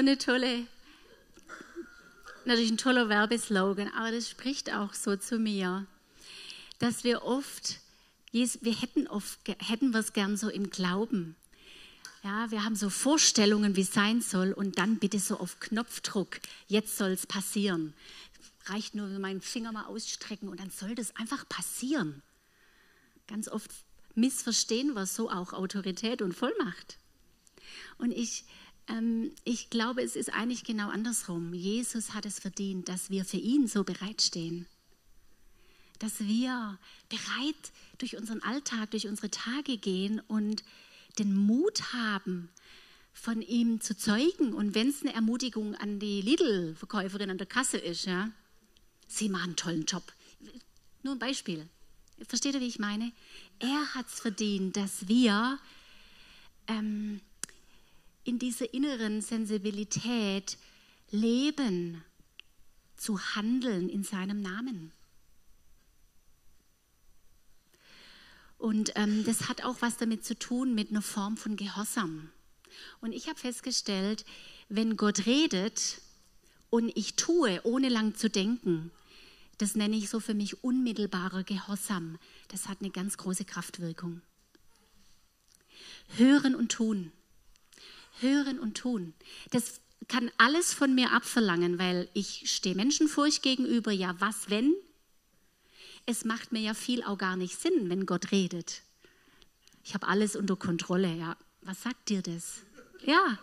[0.00, 0.66] Eine tolle,
[2.44, 5.86] natürlich ein toller Werbeslogan, aber das spricht auch so zu mir,
[6.78, 7.80] dass wir oft,
[8.32, 11.36] wir hätten oft, hätten wir es gern so im Glauben.
[12.22, 16.40] Ja, wir haben so Vorstellungen, wie es sein soll und dann bitte so auf Knopfdruck,
[16.66, 17.94] jetzt soll es passieren.
[18.66, 22.22] Reicht nur meinen Finger mal ausstrecken und dann soll das einfach passieren.
[23.26, 23.70] Ganz oft
[24.14, 26.98] missverstehen wir so auch Autorität und Vollmacht.
[27.98, 28.44] Und ich
[28.88, 31.54] ähm, ich glaube, es ist eigentlich genau andersrum.
[31.54, 34.66] Jesus hat es verdient, dass wir für ihn so bereitstehen.
[35.98, 36.78] Dass wir
[37.08, 40.64] bereit durch unseren Alltag, durch unsere Tage gehen und
[41.18, 42.48] den Mut haben,
[43.12, 44.54] von ihm zu zeugen.
[44.54, 48.30] Und wenn es eine Ermutigung an die Lidl-Verkäuferin an der Kasse ist, ja,
[49.06, 50.12] sie machen einen tollen Job.
[51.02, 51.68] Nur ein Beispiel.
[52.28, 53.12] Versteht ihr, wie ich meine?
[53.58, 55.58] Er hat es verdient, dass wir
[56.66, 57.20] ähm,
[58.30, 60.56] in dieser inneren Sensibilität
[61.10, 62.04] leben,
[62.96, 64.92] zu handeln in seinem Namen.
[68.56, 72.30] Und ähm, das hat auch was damit zu tun mit einer Form von Gehorsam.
[73.00, 74.24] Und ich habe festgestellt,
[74.68, 76.00] wenn Gott redet
[76.68, 78.92] und ich tue, ohne lang zu denken,
[79.58, 82.16] das nenne ich so für mich unmittelbarer Gehorsam.
[82.46, 84.22] Das hat eine ganz große Kraftwirkung.
[86.16, 87.10] Hören und tun.
[88.20, 89.14] Hören und tun.
[89.50, 93.92] Das kann alles von mir abverlangen, weil ich stehe Menschenfurcht gegenüber.
[93.92, 94.74] Ja, was wenn?
[96.06, 98.82] Es macht mir ja viel auch gar nicht Sinn, wenn Gott redet.
[99.84, 101.14] Ich habe alles unter Kontrolle.
[101.14, 102.62] Ja, was sagt dir das?
[103.04, 103.38] Ja.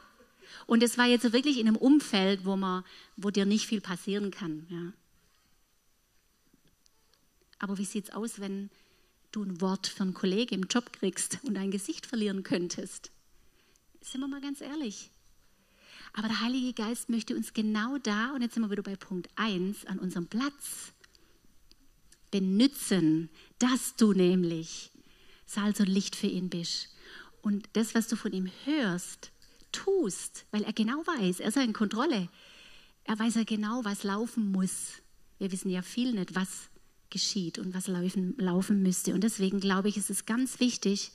[0.66, 2.84] Und es war jetzt wirklich in einem Umfeld, wo, man,
[3.16, 4.66] wo dir nicht viel passieren kann.
[4.70, 4.94] Ja.
[7.60, 8.70] Aber wie sieht es aus, wenn
[9.32, 13.12] du ein Wort für einen Kollegen im Job kriegst und dein Gesicht verlieren könntest?
[14.10, 15.12] Sind wir mal ganz ehrlich.
[16.14, 19.28] Aber der Heilige Geist möchte uns genau da, und jetzt sind wir wieder bei Punkt
[19.36, 20.94] 1, an unserem Platz
[22.32, 23.30] benützen,
[23.60, 24.92] dass du nämlich
[25.46, 26.90] Salz und Licht für ihn bist.
[27.42, 29.32] Und das, was du von ihm hörst,
[29.74, 32.30] tust, weil er genau weiß, er ist ja in Kontrolle.
[33.04, 35.02] Er weiß ja genau, was laufen muss.
[35.38, 36.70] Wir wissen ja viel nicht, was
[37.10, 39.14] geschieht und was laufen, laufen müsste.
[39.14, 41.12] Und deswegen glaube ich, ist es ganz wichtig,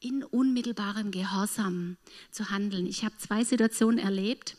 [0.00, 1.96] in unmittelbarem Gehorsam
[2.30, 2.86] zu handeln.
[2.86, 4.56] Ich habe zwei Situationen erlebt.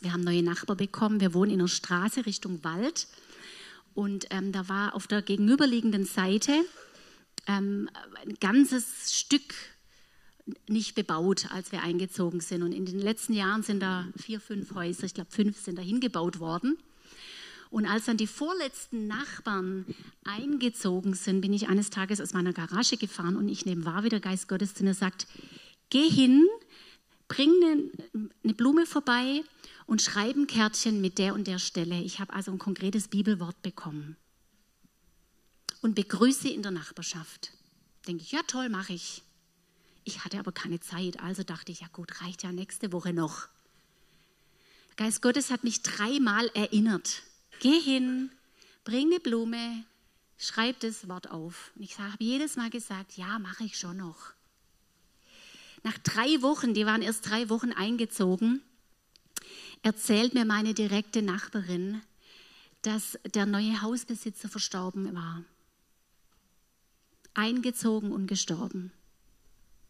[0.00, 1.20] Wir haben neue Nachbarn bekommen.
[1.20, 3.08] Wir wohnen in einer Straße Richtung Wald.
[3.94, 6.52] Und ähm, da war auf der gegenüberliegenden Seite
[7.46, 7.88] ähm,
[8.22, 9.54] ein ganzes Stück
[10.68, 12.62] nicht bebaut, als wir eingezogen sind.
[12.62, 15.82] Und in den letzten Jahren sind da vier, fünf Häuser, ich glaube fünf sind da
[15.82, 16.76] hingebaut worden.
[17.74, 19.84] Und als dann die vorletzten Nachbarn
[20.22, 24.10] eingezogen sind, bin ich eines Tages aus meiner Garage gefahren und ich nehme wahr, wie
[24.10, 25.26] der Geist Gottes zu mir sagt,
[25.90, 26.46] geh hin,
[27.26, 29.42] bring eine, eine Blume vorbei
[29.86, 32.00] und schreib ein Kärtchen mit der und der Stelle.
[32.00, 34.16] Ich habe also ein konkretes Bibelwort bekommen.
[35.82, 37.50] Und begrüße in der Nachbarschaft.
[38.06, 39.24] Denke ich, ja toll, mache ich.
[40.04, 43.48] Ich hatte aber keine Zeit, also dachte ich, ja gut, reicht ja nächste Woche noch.
[44.94, 47.24] Geist Gottes hat mich dreimal erinnert
[47.60, 48.30] Geh hin,
[48.84, 49.84] bring eine Blume,
[50.38, 51.72] schreib das Wort auf.
[51.76, 54.32] Und ich habe jedes Mal gesagt, ja, mache ich schon noch.
[55.82, 58.62] Nach drei Wochen, die waren erst drei Wochen eingezogen,
[59.82, 62.00] erzählt mir meine direkte Nachbarin,
[62.82, 65.44] dass der neue Hausbesitzer verstorben war.
[67.34, 68.92] Eingezogen und gestorben.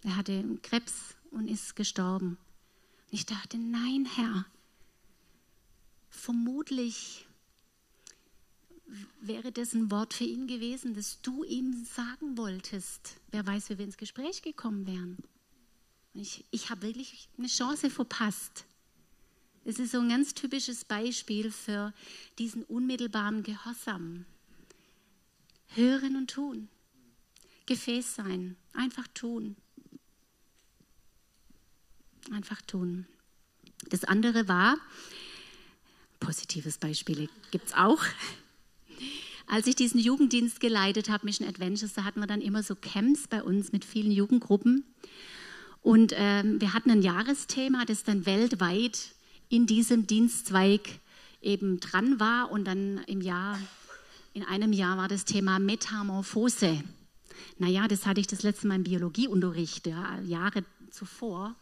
[0.03, 2.39] Er hatte Krebs und ist gestorben.
[3.11, 4.47] Und ich dachte, nein, Herr,
[6.11, 7.27] vermutlich
[9.20, 13.16] wäre das ein Wort für ihn gewesen, das du ihm sagen wolltest.
[13.30, 15.18] Wer weiß, wie wir ins Gespräch gekommen wären.
[16.14, 18.66] ich, ich habe wirklich eine Chance verpasst.
[19.64, 21.95] Es ist so ein ganz typisches Beispiel für
[22.39, 24.26] diesen unmittelbaren Gehorsam.
[25.68, 26.68] Hören und tun.
[27.66, 28.57] Gefäß sein.
[28.74, 29.57] Einfach tun.
[32.30, 33.07] Einfach tun.
[33.89, 34.76] Das andere war,
[36.20, 38.03] positives Beispiele gibt es auch,
[39.47, 43.28] als ich diesen Jugenddienst geleitet habe, Mission Adventures, da hatten wir dann immer so Camps
[43.28, 44.84] bei uns mit vielen Jugendgruppen.
[45.82, 49.14] Und ähm, wir hatten ein Jahresthema, das dann weltweit
[49.51, 50.80] in diesem Dienstzweig
[51.42, 52.51] eben dran war.
[52.51, 53.59] Und dann im Jahr,
[54.32, 56.82] in einem Jahr war das Thema Metamorphose.
[57.59, 61.55] Naja, das hatte ich das letzte Mal im Biologieunterricht, ja, Jahre zuvor.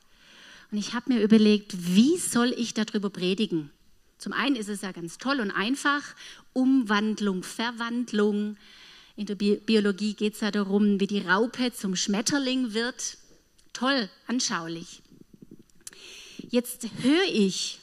[0.71, 3.71] Und ich habe mir überlegt, wie soll ich darüber predigen?
[4.23, 6.15] Zum einen ist es ja ganz toll und einfach,
[6.53, 8.57] Umwandlung, Verwandlung.
[9.17, 13.19] In der Bi Biologie geht es ja darum, wie die Raupe zum Schmetterling wird.
[13.73, 15.03] Toll, anschaulich.
[16.39, 17.81] Jetzt höre ich,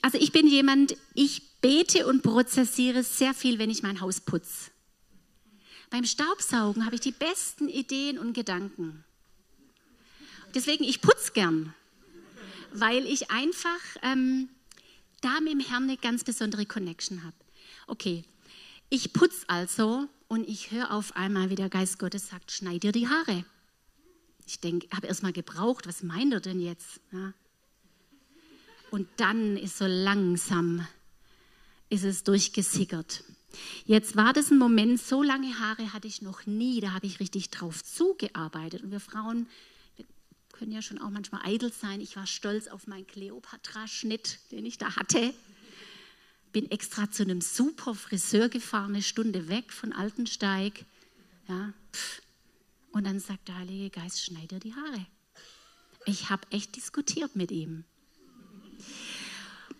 [0.00, 4.70] also ich bin jemand, ich bete und prozessiere sehr viel, wenn ich mein Haus putze.
[5.90, 9.04] Beim Staubsaugen habe ich die besten Ideen und Gedanken.
[10.54, 11.74] Deswegen, ich putze gern,
[12.72, 14.48] weil ich einfach ähm,
[15.20, 17.36] da mit dem Herrn eine ganz besondere Connection habe.
[17.86, 18.24] Okay,
[18.90, 22.92] ich putze also und ich höre auf einmal, wie der Geist Gottes sagt, schneid dir
[22.92, 23.44] die Haare.
[24.46, 27.00] Ich denke, habe erst mal gebraucht, was meint er denn jetzt?
[27.12, 27.34] Ja.
[28.90, 30.86] Und dann ist so langsam,
[31.90, 33.24] ist es durchgesickert.
[33.84, 37.20] Jetzt war das ein Moment, so lange Haare hatte ich noch nie, da habe ich
[37.20, 38.82] richtig drauf zugearbeitet.
[38.82, 39.48] Und wir Frauen,
[40.58, 42.00] können ja schon auch manchmal eitel sein.
[42.00, 45.32] Ich war stolz auf meinen Kleopatra-Schnitt, den ich da hatte.
[46.52, 50.84] Bin extra zu einem super Friseur gefahren, eine Stunde weg von Altensteig.
[51.46, 51.72] Ja.
[52.90, 55.06] Und dann sagt der Heilige Geist, schneid dir die Haare.
[56.06, 57.84] Ich habe echt diskutiert mit ihm.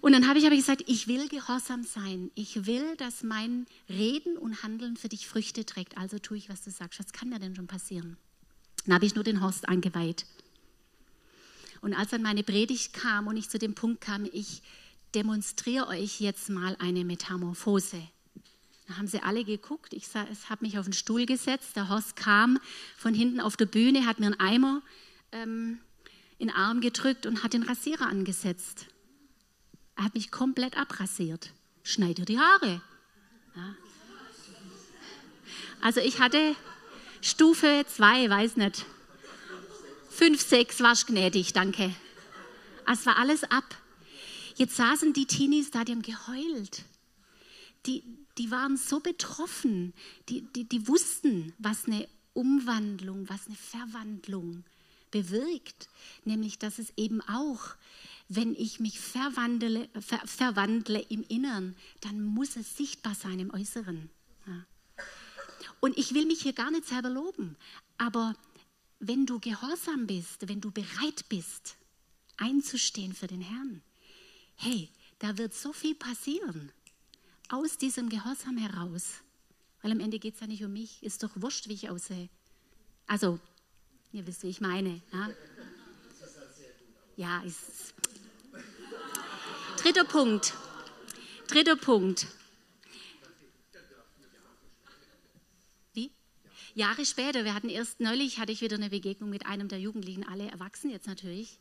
[0.00, 2.30] Und dann habe ich aber gesagt, ich will gehorsam sein.
[2.36, 5.98] Ich will, dass mein Reden und Handeln für dich Früchte trägt.
[5.98, 7.00] Also tue ich, was du sagst.
[7.00, 8.16] Was kann mir denn schon passieren?
[8.84, 10.24] Dann habe ich nur den Horst eingeweiht.
[11.80, 14.62] Und als dann meine Predigt kam und ich zu dem Punkt kam, ich
[15.14, 18.02] demonstriere euch jetzt mal eine Metamorphose.
[18.86, 19.92] Da haben sie alle geguckt.
[19.92, 21.76] Ich habe mich auf den Stuhl gesetzt.
[21.76, 22.58] Der Horst kam
[22.96, 24.82] von hinten auf der Bühne, hat mir einen Eimer
[25.32, 25.78] ähm,
[26.38, 28.86] in den Arm gedrückt und hat den Rasierer angesetzt.
[29.96, 31.52] Er hat mich komplett abrasiert.
[31.82, 32.80] Schneid dir die Haare.
[33.56, 33.74] Ja.
[35.80, 36.54] Also ich hatte
[37.20, 38.86] Stufe 2, weiß nicht.
[40.18, 41.94] 5, 6 warst gnädig, danke.
[42.90, 43.64] Es war alles ab.
[44.56, 46.82] Jetzt saßen die Teenies da, die haben geheult.
[47.86, 48.02] Die,
[48.36, 49.94] die waren so betroffen.
[50.28, 54.64] Die, die, die wussten, was eine Umwandlung, was eine Verwandlung
[55.12, 55.88] bewirkt.
[56.24, 57.76] Nämlich, dass es eben auch
[58.28, 64.10] wenn ich mich verwandle, ver, verwandle im Inneren, dann muss es sichtbar sein im Äußeren.
[64.46, 64.66] Ja.
[65.80, 67.56] Und ich will mich hier gar nicht selber loben,
[67.96, 68.34] aber
[69.00, 71.76] wenn du gehorsam bist, wenn du bereit bist,
[72.36, 73.82] einzustehen für den Herrn,
[74.56, 76.72] hey, da wird so viel passieren
[77.48, 79.14] aus diesem Gehorsam heraus.
[79.82, 82.28] Weil am Ende geht es ja nicht um mich, ist doch wurscht, wie ich aussehe.
[83.06, 83.38] Also,
[84.12, 85.00] ihr wisst, wie ich meine.
[85.12, 85.30] Ja,
[87.16, 87.94] ja ist,
[89.78, 90.52] Dritter Punkt.
[91.46, 92.26] Dritter Punkt.
[95.94, 96.10] Wie?
[96.74, 100.26] Jahre später, wir hatten erst neulich, hatte ich wieder eine Begegnung mit einem der Jugendlichen,
[100.26, 101.58] alle erwachsen jetzt natürlich.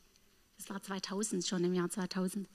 [0.57, 2.47] Das war 2000, schon im Jahr 2000.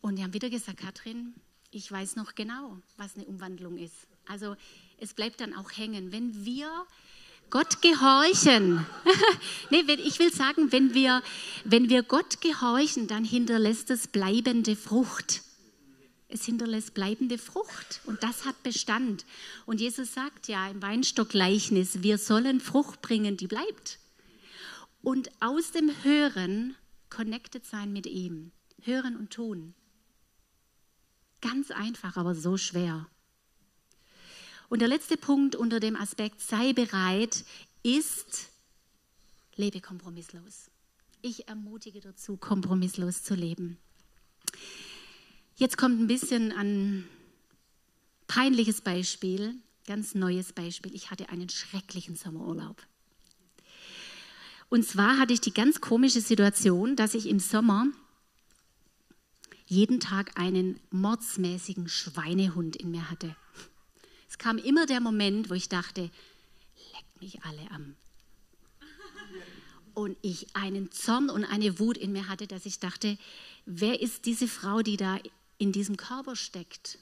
[0.00, 1.34] Und die haben wieder gesagt, Katrin,
[1.70, 4.08] ich weiß noch genau, was eine Umwandlung ist.
[4.26, 4.56] Also
[4.98, 6.12] es bleibt dann auch hängen.
[6.12, 6.86] Wenn wir
[7.50, 8.86] Gott gehorchen.
[9.70, 11.22] nee, ich will sagen, wenn wir,
[11.64, 15.42] wenn wir Gott gehorchen, dann hinterlässt es bleibende Frucht.
[16.32, 19.26] Es hinterlässt bleibende Frucht und das hat Bestand.
[19.66, 23.98] Und Jesus sagt ja im Weinstockgleichnis, wir sollen Frucht bringen, die bleibt.
[25.02, 26.76] Und aus dem Hören
[27.08, 28.52] connected sein mit ihm.
[28.82, 29.74] Hören und tun.
[31.40, 33.08] Ganz einfach, aber so schwer.
[34.68, 37.44] Und der letzte Punkt unter dem Aspekt sei bereit
[37.82, 38.50] ist,
[39.56, 40.70] lebe kompromisslos.
[41.22, 43.78] Ich ermutige dazu, kompromisslos zu leben.
[45.60, 47.06] Jetzt kommt ein bisschen ein
[48.26, 49.56] peinliches Beispiel,
[49.86, 50.94] ganz neues Beispiel.
[50.94, 52.82] Ich hatte einen schrecklichen Sommerurlaub.
[54.70, 57.88] Und zwar hatte ich die ganz komische Situation, dass ich im Sommer
[59.66, 63.36] jeden Tag einen mordsmäßigen Schweinehund in mir hatte.
[64.30, 66.10] Es kam immer der Moment, wo ich dachte,
[66.94, 67.96] leckt mich alle am.
[69.92, 73.18] Und ich einen Zorn und eine Wut in mir hatte, dass ich dachte,
[73.66, 75.18] wer ist diese Frau, die da
[75.60, 76.98] in diesem Körper steckt?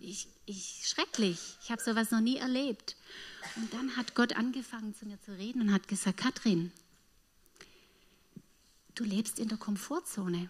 [0.00, 2.96] Ich, ich schrecklich, ich habe sowas noch nie erlebt.
[3.56, 6.72] Und dann hat Gott angefangen zu mir zu reden und hat gesagt, Katrin,
[8.94, 10.48] du lebst in der Komfortzone.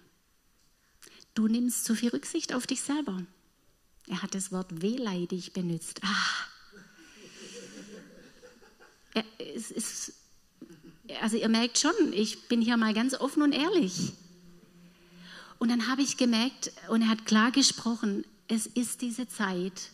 [1.35, 3.23] Du nimmst zu viel Rücksicht auf dich selber.
[4.07, 6.01] Er hat das Wort wehleidig benutzt.
[6.05, 6.47] Ah.
[9.39, 10.13] Es ist,
[11.21, 14.13] also ihr merkt schon, ich bin hier mal ganz offen und ehrlich.
[15.59, 19.91] Und dann habe ich gemerkt, und er hat klar gesprochen, es ist diese Zeit,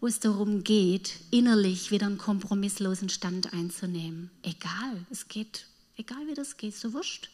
[0.00, 4.30] wo es darum geht, innerlich wieder einen kompromisslosen Stand einzunehmen.
[4.42, 7.30] Egal, es geht, egal wie das geht, so wurscht.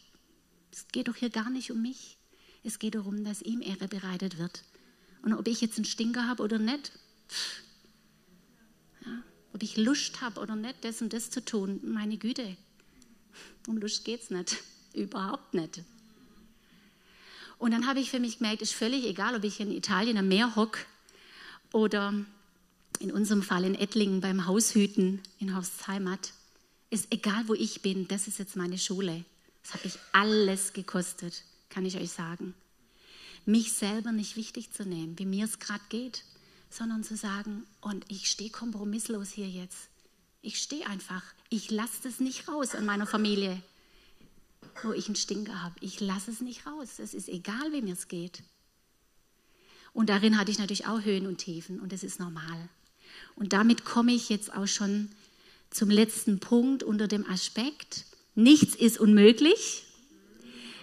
[0.71, 2.17] Es geht doch hier gar nicht um mich.
[2.63, 4.63] Es geht darum, dass ihm Ehre bereitet wird.
[5.23, 6.91] Und ob ich jetzt einen Stinker habe oder nicht,
[9.05, 9.23] ja,
[9.53, 12.55] ob ich Lust habe oder nicht, das und das zu tun, meine Güte,
[13.67, 14.57] um Lust geht es nicht,
[14.93, 15.83] überhaupt nicht.
[17.61, 20.27] Und dann habe ich für mich gemerkt, ist völlig egal, ob ich in Italien am
[20.27, 20.79] Meer hocke
[21.71, 22.13] oder
[22.99, 26.33] in unserem Fall in Ettlingen beim Haushüten in Horsts Heimat.
[26.89, 29.23] Ist egal, wo ich bin, das ist jetzt meine Schule.
[29.63, 32.55] Das hat mich alles gekostet, kann ich euch sagen
[33.45, 36.23] mich selber nicht wichtig zu nehmen, wie mir es gerade geht,
[36.69, 39.89] sondern zu sagen, und ich stehe kompromisslos hier jetzt.
[40.41, 41.23] Ich stehe einfach.
[41.49, 43.61] Ich lasse das nicht raus in meiner Familie,
[44.83, 45.75] wo ich einen Stinker habe.
[45.81, 46.99] Ich lasse es nicht raus.
[46.99, 48.43] Es ist egal, wie mir es geht.
[49.93, 52.69] Und darin hatte ich natürlich auch Höhen und Tiefen und das ist normal.
[53.35, 55.09] Und damit komme ich jetzt auch schon
[55.69, 58.05] zum letzten Punkt unter dem Aspekt,
[58.35, 59.85] nichts ist unmöglich.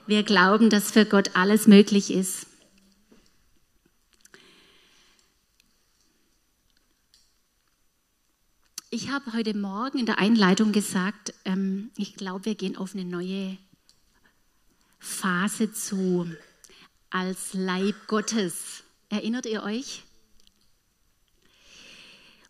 [0.07, 2.47] Wir glauben, dass für Gott alles möglich ist.
[8.91, 13.05] Ich habe heute Morgen in der Einleitung gesagt, ähm, ich glaube, wir gehen auf eine
[13.05, 13.59] neue
[14.99, 16.27] Phase zu.
[17.11, 18.85] als Leib Gottes.
[19.09, 20.03] Erinnert ihr euch?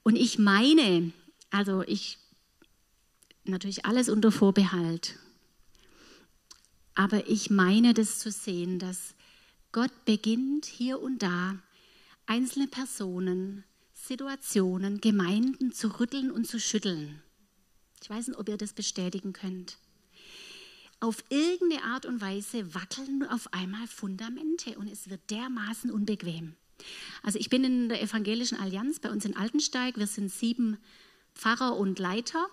[0.03, 1.13] Und ich meine,
[1.51, 2.19] also ich
[3.45, 5.19] natürlich alles unter Vorbehalt,
[6.95, 9.15] aber ich meine das zu sehen, dass
[9.71, 11.57] Gott beginnt hier und da
[12.27, 17.23] einzelne Personen, Situationen, Gemeinden zu rütteln und zu schütteln.
[18.03, 19.79] Ich weiß nicht, ob ihr das bestätigen könnt.
[21.01, 26.57] Auf irgendeine Art und Weise wackeln auf einmal Fundamente und es wird dermaßen unbequem.
[27.23, 29.97] Also ich bin in der Evangelischen Allianz bei uns in Altensteig.
[29.97, 30.79] Wir sind sieben
[31.35, 32.49] Pfarrer und Leiter.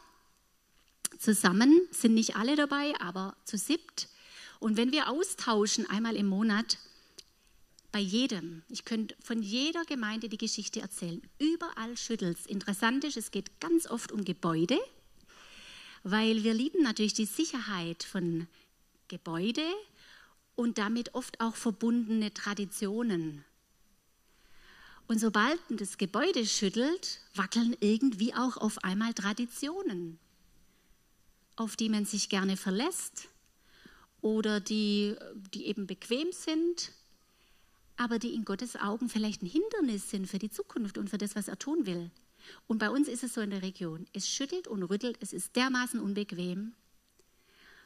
[1.18, 4.10] Zusammen sind nicht alle dabei, aber zu siebt.
[4.60, 6.78] Und wenn wir austauschen einmal im Monat,
[7.92, 12.46] bei jedem, ich könnte von jeder Gemeinde die Geschichte erzählen, überall schüttelt es.
[12.46, 14.78] Interessant ist, es geht ganz oft um Gebäude,
[16.08, 18.48] weil wir lieben natürlich die Sicherheit von
[19.08, 19.66] Gebäude
[20.56, 23.44] und damit oft auch verbundene Traditionen.
[25.08, 30.20] Und sobald das Gebäude schüttelt, wackeln irgendwie auch auf einmal Traditionen,
[31.56, 33.28] auf die man sich gerne verlässt
[34.22, 35.16] oder die,
[35.56, 36.92] die eben bequem sind,
[37.98, 41.36] aber die in Gottes Augen vielleicht ein Hindernis sind für die Zukunft und für das,
[41.36, 42.12] was er tun will.
[42.68, 44.06] Und bei uns ist es so in der Region.
[44.14, 46.74] Es schüttelt und rüttelt, es ist dermaßen unbequem.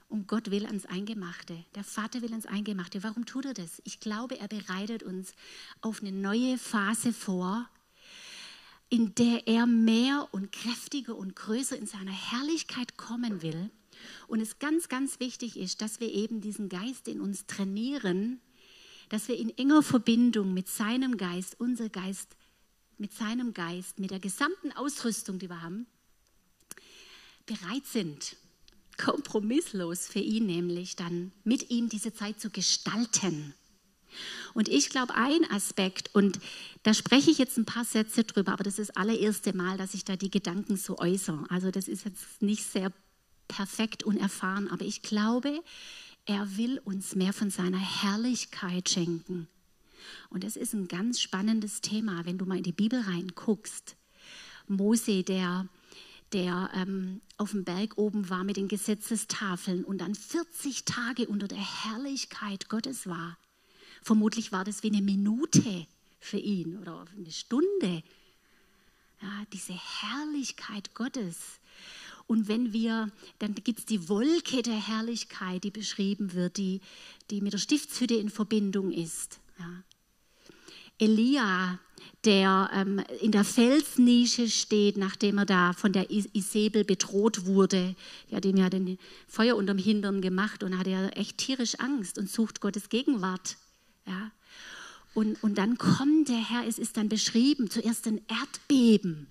[0.08, 1.64] Und Gott will ans Eingemachte.
[1.76, 3.04] Der Vater will ans Eingemachte.
[3.04, 3.80] Warum tut er das?
[3.86, 5.34] Ich glaube, er bereitet uns
[5.82, 7.70] auf eine neue Phase vor,
[8.90, 13.70] in der er mehr und kräftiger und größer in seiner Herrlichkeit kommen will.
[14.28, 18.42] Und es ganz, ganz wichtig ist, dass wir eben diesen Geist in uns trainieren,
[19.10, 22.36] dass wir in enger Verbindung mit seinem Geist, unser Geist,
[23.00, 25.88] mit seinem Geist, mit der gesamten Ausrüstung, die wir haben,
[27.46, 28.36] bereit sind,
[28.98, 33.54] kompromisslos für ihn nämlich dann mit ihm diese Zeit zu gestalten.
[34.54, 36.40] Und ich glaube, ein Aspekt, und
[36.84, 39.94] da spreche ich jetzt ein paar Sätze drüber, aber das ist das allererste Mal, dass
[39.94, 41.46] ich da die Gedanken so äußere.
[41.50, 42.92] Also das ist jetzt nicht sehr
[43.48, 45.62] perfekt und erfahren, aber ich glaube,
[46.26, 49.48] er will uns mehr von seiner Herrlichkeit schenken.
[50.30, 53.96] Und das ist ein ganz spannendes Thema, wenn du mal in die Bibel reinguckst.
[54.68, 55.68] Mose, der,
[56.34, 61.48] der ähm, auf dem Berg oben war mit den Gesetzestafeln und dann 40 Tage unter
[61.48, 63.38] der Herrlichkeit Gottes war.
[64.02, 65.88] Vermutlich war das wie eine Minute
[66.20, 68.04] für ihn oder eine Stunde.
[69.22, 71.60] Ja, diese Herrlichkeit Gottes.
[72.28, 76.80] Und wenn wir, dann gibt es die Wolke der Herrlichkeit, die beschrieben wird, die,
[77.32, 79.40] die mit der Stiftshütte in Verbindung ist.
[79.58, 79.84] Ja.
[81.00, 81.80] Elia,
[82.26, 87.96] der ähm, in der Felsnische steht, nachdem er da von der Isabel bedroht wurde.
[88.30, 88.98] Die hat ihm ja den
[89.28, 93.58] Feuer unterm Hintern gemacht und hatte ja echt tierisch Angst und sucht Gottes Gegenwart.
[94.06, 94.32] Ja.
[95.14, 99.28] Und, und dann kommt der Herr, es ist dann beschrieben, zuerst ein Erdbeben.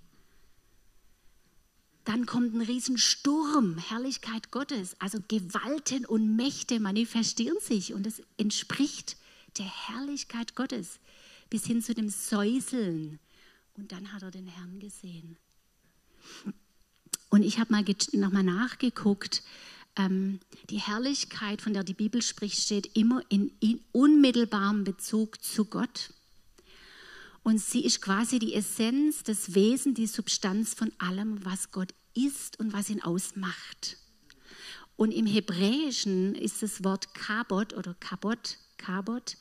[2.05, 4.97] Dann kommt ein Riesensturm, Herrlichkeit Gottes.
[4.99, 9.19] Also Gewalten und Mächte manifestieren sich und es entspricht
[9.59, 11.01] der Herrlichkeit Gottes
[11.51, 13.19] bis hin zu dem Säuseln.
[13.77, 15.37] Und dann hat er den Herrn gesehen.
[17.31, 19.43] Und ich habe mal nochmal nachgeguckt.
[19.97, 25.65] Ähm, die Herrlichkeit, von der die Bibel spricht, steht immer in, in unmittelbarem Bezug zu
[25.65, 26.13] Gott.
[27.43, 32.59] Und sie ist quasi die Essenz, das Wesen, die Substanz von allem, was Gott ist
[32.61, 33.97] und was ihn ausmacht.
[34.97, 39.37] Und im Hebräischen ist das Wort Kabot oder Kabot, Kabot,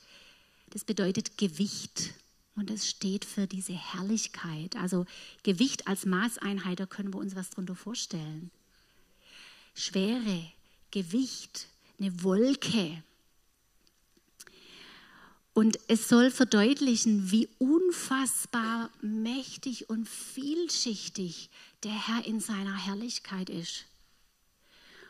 [0.70, 2.14] das bedeutet Gewicht.
[2.56, 4.74] Und das steht für diese Herrlichkeit.
[4.76, 5.06] Also
[5.44, 8.50] Gewicht als Maßeinheit, da können wir uns was drunter vorstellen.
[9.74, 10.50] Schwere,
[10.90, 11.68] Gewicht,
[12.00, 13.02] eine Wolke,
[15.58, 21.50] und es soll verdeutlichen, wie unfassbar mächtig und vielschichtig
[21.82, 23.86] der Herr in seiner Herrlichkeit ist.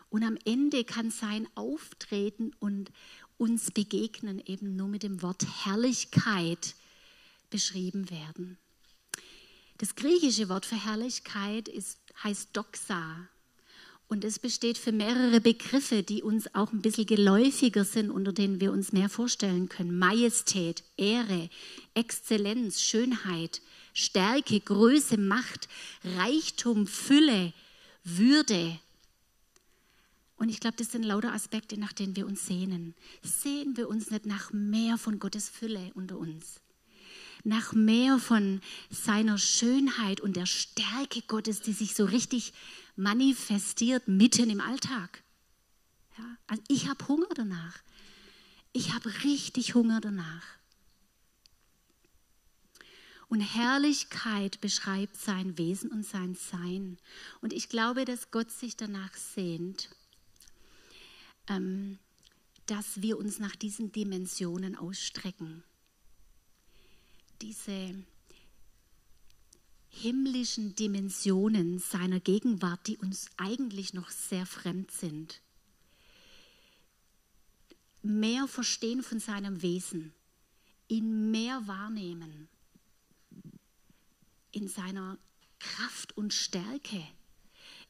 [0.08, 2.90] Und am Ende kann sein Auftreten und
[3.38, 6.74] uns begegnen eben nur mit dem Wort Herrlichkeit
[7.50, 8.58] beschrieben werden.
[9.78, 13.28] Das griechische Wort für Herrlichkeit ist, heißt Doxa
[14.08, 18.60] und es besteht für mehrere Begriffe, die uns auch ein bisschen geläufiger sind, unter denen
[18.60, 19.98] wir uns mehr vorstellen können.
[19.98, 21.50] Majestät, Ehre,
[21.94, 23.60] Exzellenz, Schönheit,
[23.92, 25.68] Stärke, Größe, Macht,
[26.16, 27.52] Reichtum, Fülle,
[28.02, 28.80] Würde.
[30.38, 32.94] Und ich glaube, das sind lauter Aspekte, nach denen wir uns sehnen.
[33.22, 36.60] Sehen wir uns nicht nach mehr von Gottes Fülle unter uns?
[37.44, 38.60] nach mehr von
[38.90, 42.52] seiner Schönheit und der Stärke Gottes, die sich so richtig
[42.96, 45.22] manifestiert mitten im Alltag.
[46.18, 47.78] Ja, also ich habe Hunger danach.
[48.72, 50.44] Ich habe richtig Hunger danach.
[53.28, 56.98] Und Herrlichkeit beschreibt sein Wesen und sein Sein.
[57.40, 59.90] Und ich glaube, dass Gott sich danach sehnt,
[61.48, 61.98] ähm,
[62.66, 65.64] dass wir uns nach diesen Dimensionen ausstrecken.
[67.40, 67.94] Diese
[69.88, 75.40] himmlischen Dimensionen seiner Gegenwart, die uns eigentlich noch sehr fremd sind.
[78.02, 80.12] Mehr verstehen von seinem Wesen,
[80.88, 82.48] ihn mehr wahrnehmen,
[84.52, 85.18] in seiner
[85.58, 87.02] Kraft und Stärke.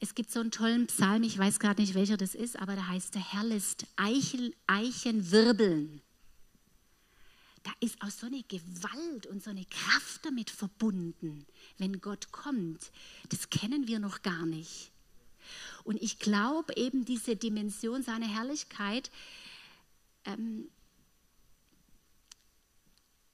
[0.00, 2.86] Es gibt so einen tollen Psalm, ich weiß gerade nicht, welcher das ist, aber da
[2.86, 6.02] heißt, der Herr lässt Eichen, Eichen wirbeln
[7.68, 11.46] da ist auch so eine Gewalt und so eine Kraft damit verbunden,
[11.76, 12.90] wenn Gott kommt.
[13.28, 14.90] Das kennen wir noch gar nicht.
[15.84, 19.10] Und ich glaube eben diese Dimension seiner Herrlichkeit,
[20.24, 20.68] ähm,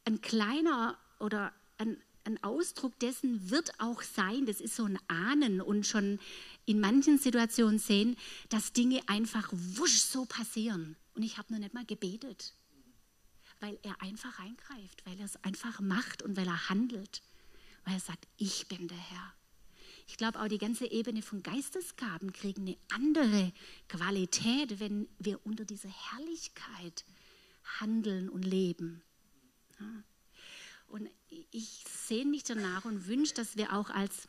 [0.04, 5.60] ein kleiner oder ein, ein Ausdruck dessen wird auch sein, das ist so ein Ahnen
[5.60, 6.18] und schon
[6.66, 8.16] in manchen Situationen sehen,
[8.48, 10.96] dass Dinge einfach wusch so passieren.
[11.14, 12.54] Und ich habe noch nicht mal gebetet
[13.64, 17.22] weil er einfach eingreift, weil er es einfach macht und weil er handelt,
[17.84, 19.34] weil er sagt, ich bin der Herr.
[20.06, 23.52] Ich glaube, auch die ganze Ebene von Geistesgaben kriegen eine andere
[23.88, 27.06] Qualität, wenn wir unter dieser Herrlichkeit
[27.80, 29.02] handeln und leben.
[30.88, 31.08] Und
[31.50, 34.28] ich sehne mich danach und wünsche, dass wir auch als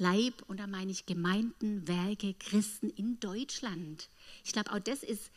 [0.00, 4.08] Leib, und da meine ich Gemeinden, Werke, Christen in Deutschland,
[4.44, 5.30] ich glaube, auch das ist,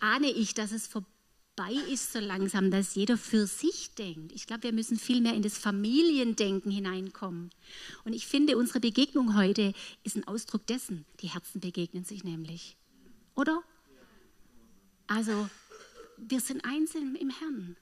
[0.00, 4.32] ahne ich, dass es vorbei ist so langsam, dass jeder für sich denkt.
[4.32, 7.50] Ich glaube, wir müssen viel mehr in das Familiendenken hineinkommen.
[8.04, 9.72] Und ich finde, unsere Begegnung heute
[10.04, 11.06] ist ein Ausdruck dessen.
[11.20, 12.76] Die Herzen begegnen sich nämlich.
[13.34, 13.62] Oder?
[15.06, 15.48] Also,
[16.18, 17.76] wir sind einzeln im Herrn.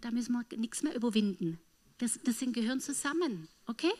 [0.00, 1.60] Da müssen wir nichts mehr überwinden.
[2.00, 3.46] Wir, wir sind, gehören zusammen.
[3.66, 3.92] Okay?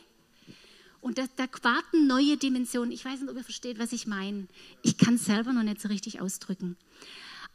[1.05, 2.91] Und da, da warten neue Dimensionen.
[2.91, 4.47] Ich weiß nicht, ob ihr versteht, was ich meine.
[4.81, 6.77] Ich kann es selber noch nicht so richtig ausdrücken.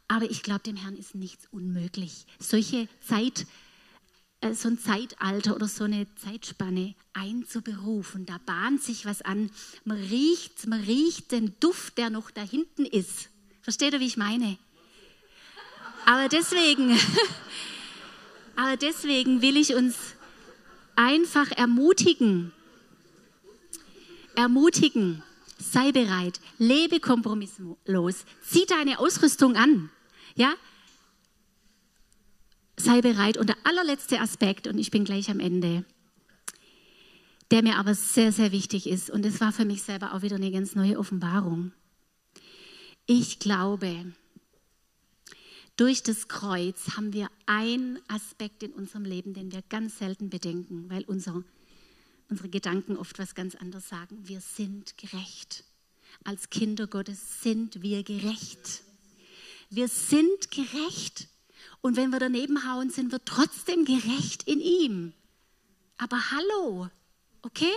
[0.07, 2.25] Aber ich glaube, dem Herrn ist nichts unmöglich.
[2.39, 3.45] Solche Zeit,
[4.39, 9.51] äh, so ein Zeitalter oder so eine Zeitspanne einzuberufen, da bahnt sich was an.
[9.83, 13.27] Man riecht, man riecht den Duft, der noch da hinten ist.
[13.63, 14.57] Versteht ihr, wie ich meine?
[16.05, 16.97] Aber deswegen,
[18.55, 19.97] aber deswegen will ich uns
[20.95, 22.53] einfach ermutigen,
[24.35, 25.23] ermutigen,
[25.57, 29.89] sei bereit, lebe kompromisslos, zieh deine Ausrüstung an.
[30.35, 30.53] Ja?
[32.77, 33.37] Sei bereit.
[33.37, 35.85] Und der allerletzte Aspekt, und ich bin gleich am Ende,
[37.51, 40.37] der mir aber sehr, sehr wichtig ist, und es war für mich selber auch wieder
[40.37, 41.73] eine ganz neue Offenbarung.
[43.05, 44.13] Ich glaube,
[45.75, 50.85] durch das Kreuz haben wir einen Aspekt in unserem Leben, den wir ganz selten bedenken,
[50.89, 51.43] weil unser,
[52.31, 54.27] unsere Gedanken oft was ganz anderes sagen.
[54.27, 55.65] Wir sind gerecht.
[56.23, 58.83] Als Kinder Gottes sind wir gerecht.
[59.69, 61.27] Wir sind gerecht.
[61.81, 65.13] Und wenn wir daneben hauen, sind wir trotzdem gerecht in ihm.
[65.97, 66.89] Aber hallo,
[67.41, 67.73] okay?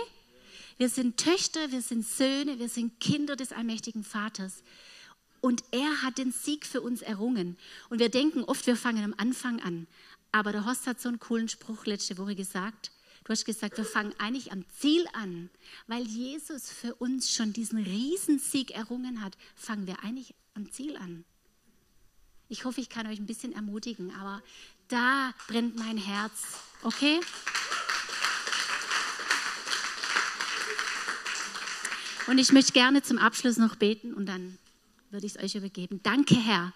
[0.77, 4.63] Wir sind Töchter, wir sind Söhne, wir sind Kinder des allmächtigen Vaters.
[5.41, 7.57] Und er hat den Sieg für uns errungen.
[7.89, 9.87] Und wir denken oft, wir fangen am Anfang an.
[10.31, 12.91] Aber der Horst hat so einen coolen Spruch letzte Woche gesagt.
[13.25, 15.49] Du hast gesagt, wir fangen eigentlich am Ziel an.
[15.87, 21.25] Weil Jesus für uns schon diesen Riesensieg errungen hat, fangen wir eigentlich am Ziel an.
[22.49, 24.43] Ich hoffe, ich kann euch ein bisschen ermutigen, aber
[24.89, 26.59] da brennt mein Herz.
[26.83, 27.19] Okay?
[32.27, 34.59] Und ich möchte gerne zum Abschluss noch beten und dann
[35.09, 35.99] würde ich es euch übergeben.
[36.03, 36.73] Danke, Herr.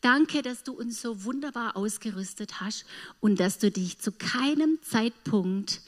[0.00, 2.86] Danke, dass du uns so wunderbar ausgerüstet hast
[3.20, 5.82] und dass du dich zu keinem Zeitpunkt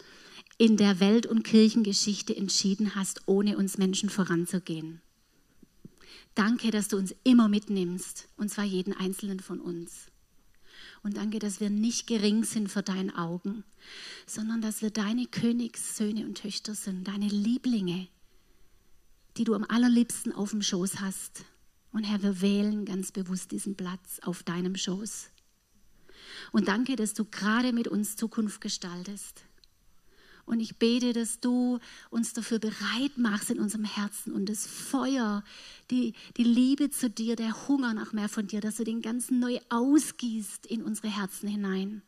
[0.59, 5.01] in der Welt- und Kirchengeschichte entschieden hast, ohne uns Menschen voranzugehen.
[6.35, 10.07] Danke, dass du uns immer mitnimmst, und zwar jeden einzelnen von uns.
[11.03, 13.65] Und danke, dass wir nicht gering sind vor deinen Augen,
[14.27, 18.09] sondern dass wir deine Königssöhne und Töchter sind, deine Lieblinge,
[19.37, 21.45] die du am allerliebsten auf dem Schoß hast.
[21.93, 25.31] Und Herr, wir wählen ganz bewusst diesen Platz auf deinem Schoß.
[26.51, 29.45] Und danke, dass du gerade mit uns Zukunft gestaltest.
[30.45, 31.79] Und ich bete, dass du
[32.11, 35.45] uns dafür bereit machst in unserem Herzen und das Feuer,
[35.91, 39.39] die, die Liebe zu dir, der Hunger nach mehr von dir, dass du den ganzen
[39.39, 42.03] neu ausgießt in unsere Herzen hinein.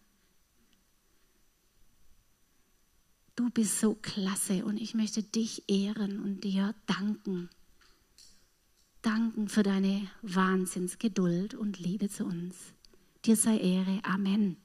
[3.36, 7.50] Du bist so klasse und ich möchte dich ehren und dir danken.
[9.04, 12.56] Danken für deine Wahnsinnsgeduld und Liebe zu uns.
[13.26, 14.00] Dir sei Ehre.
[14.02, 14.56] Amen.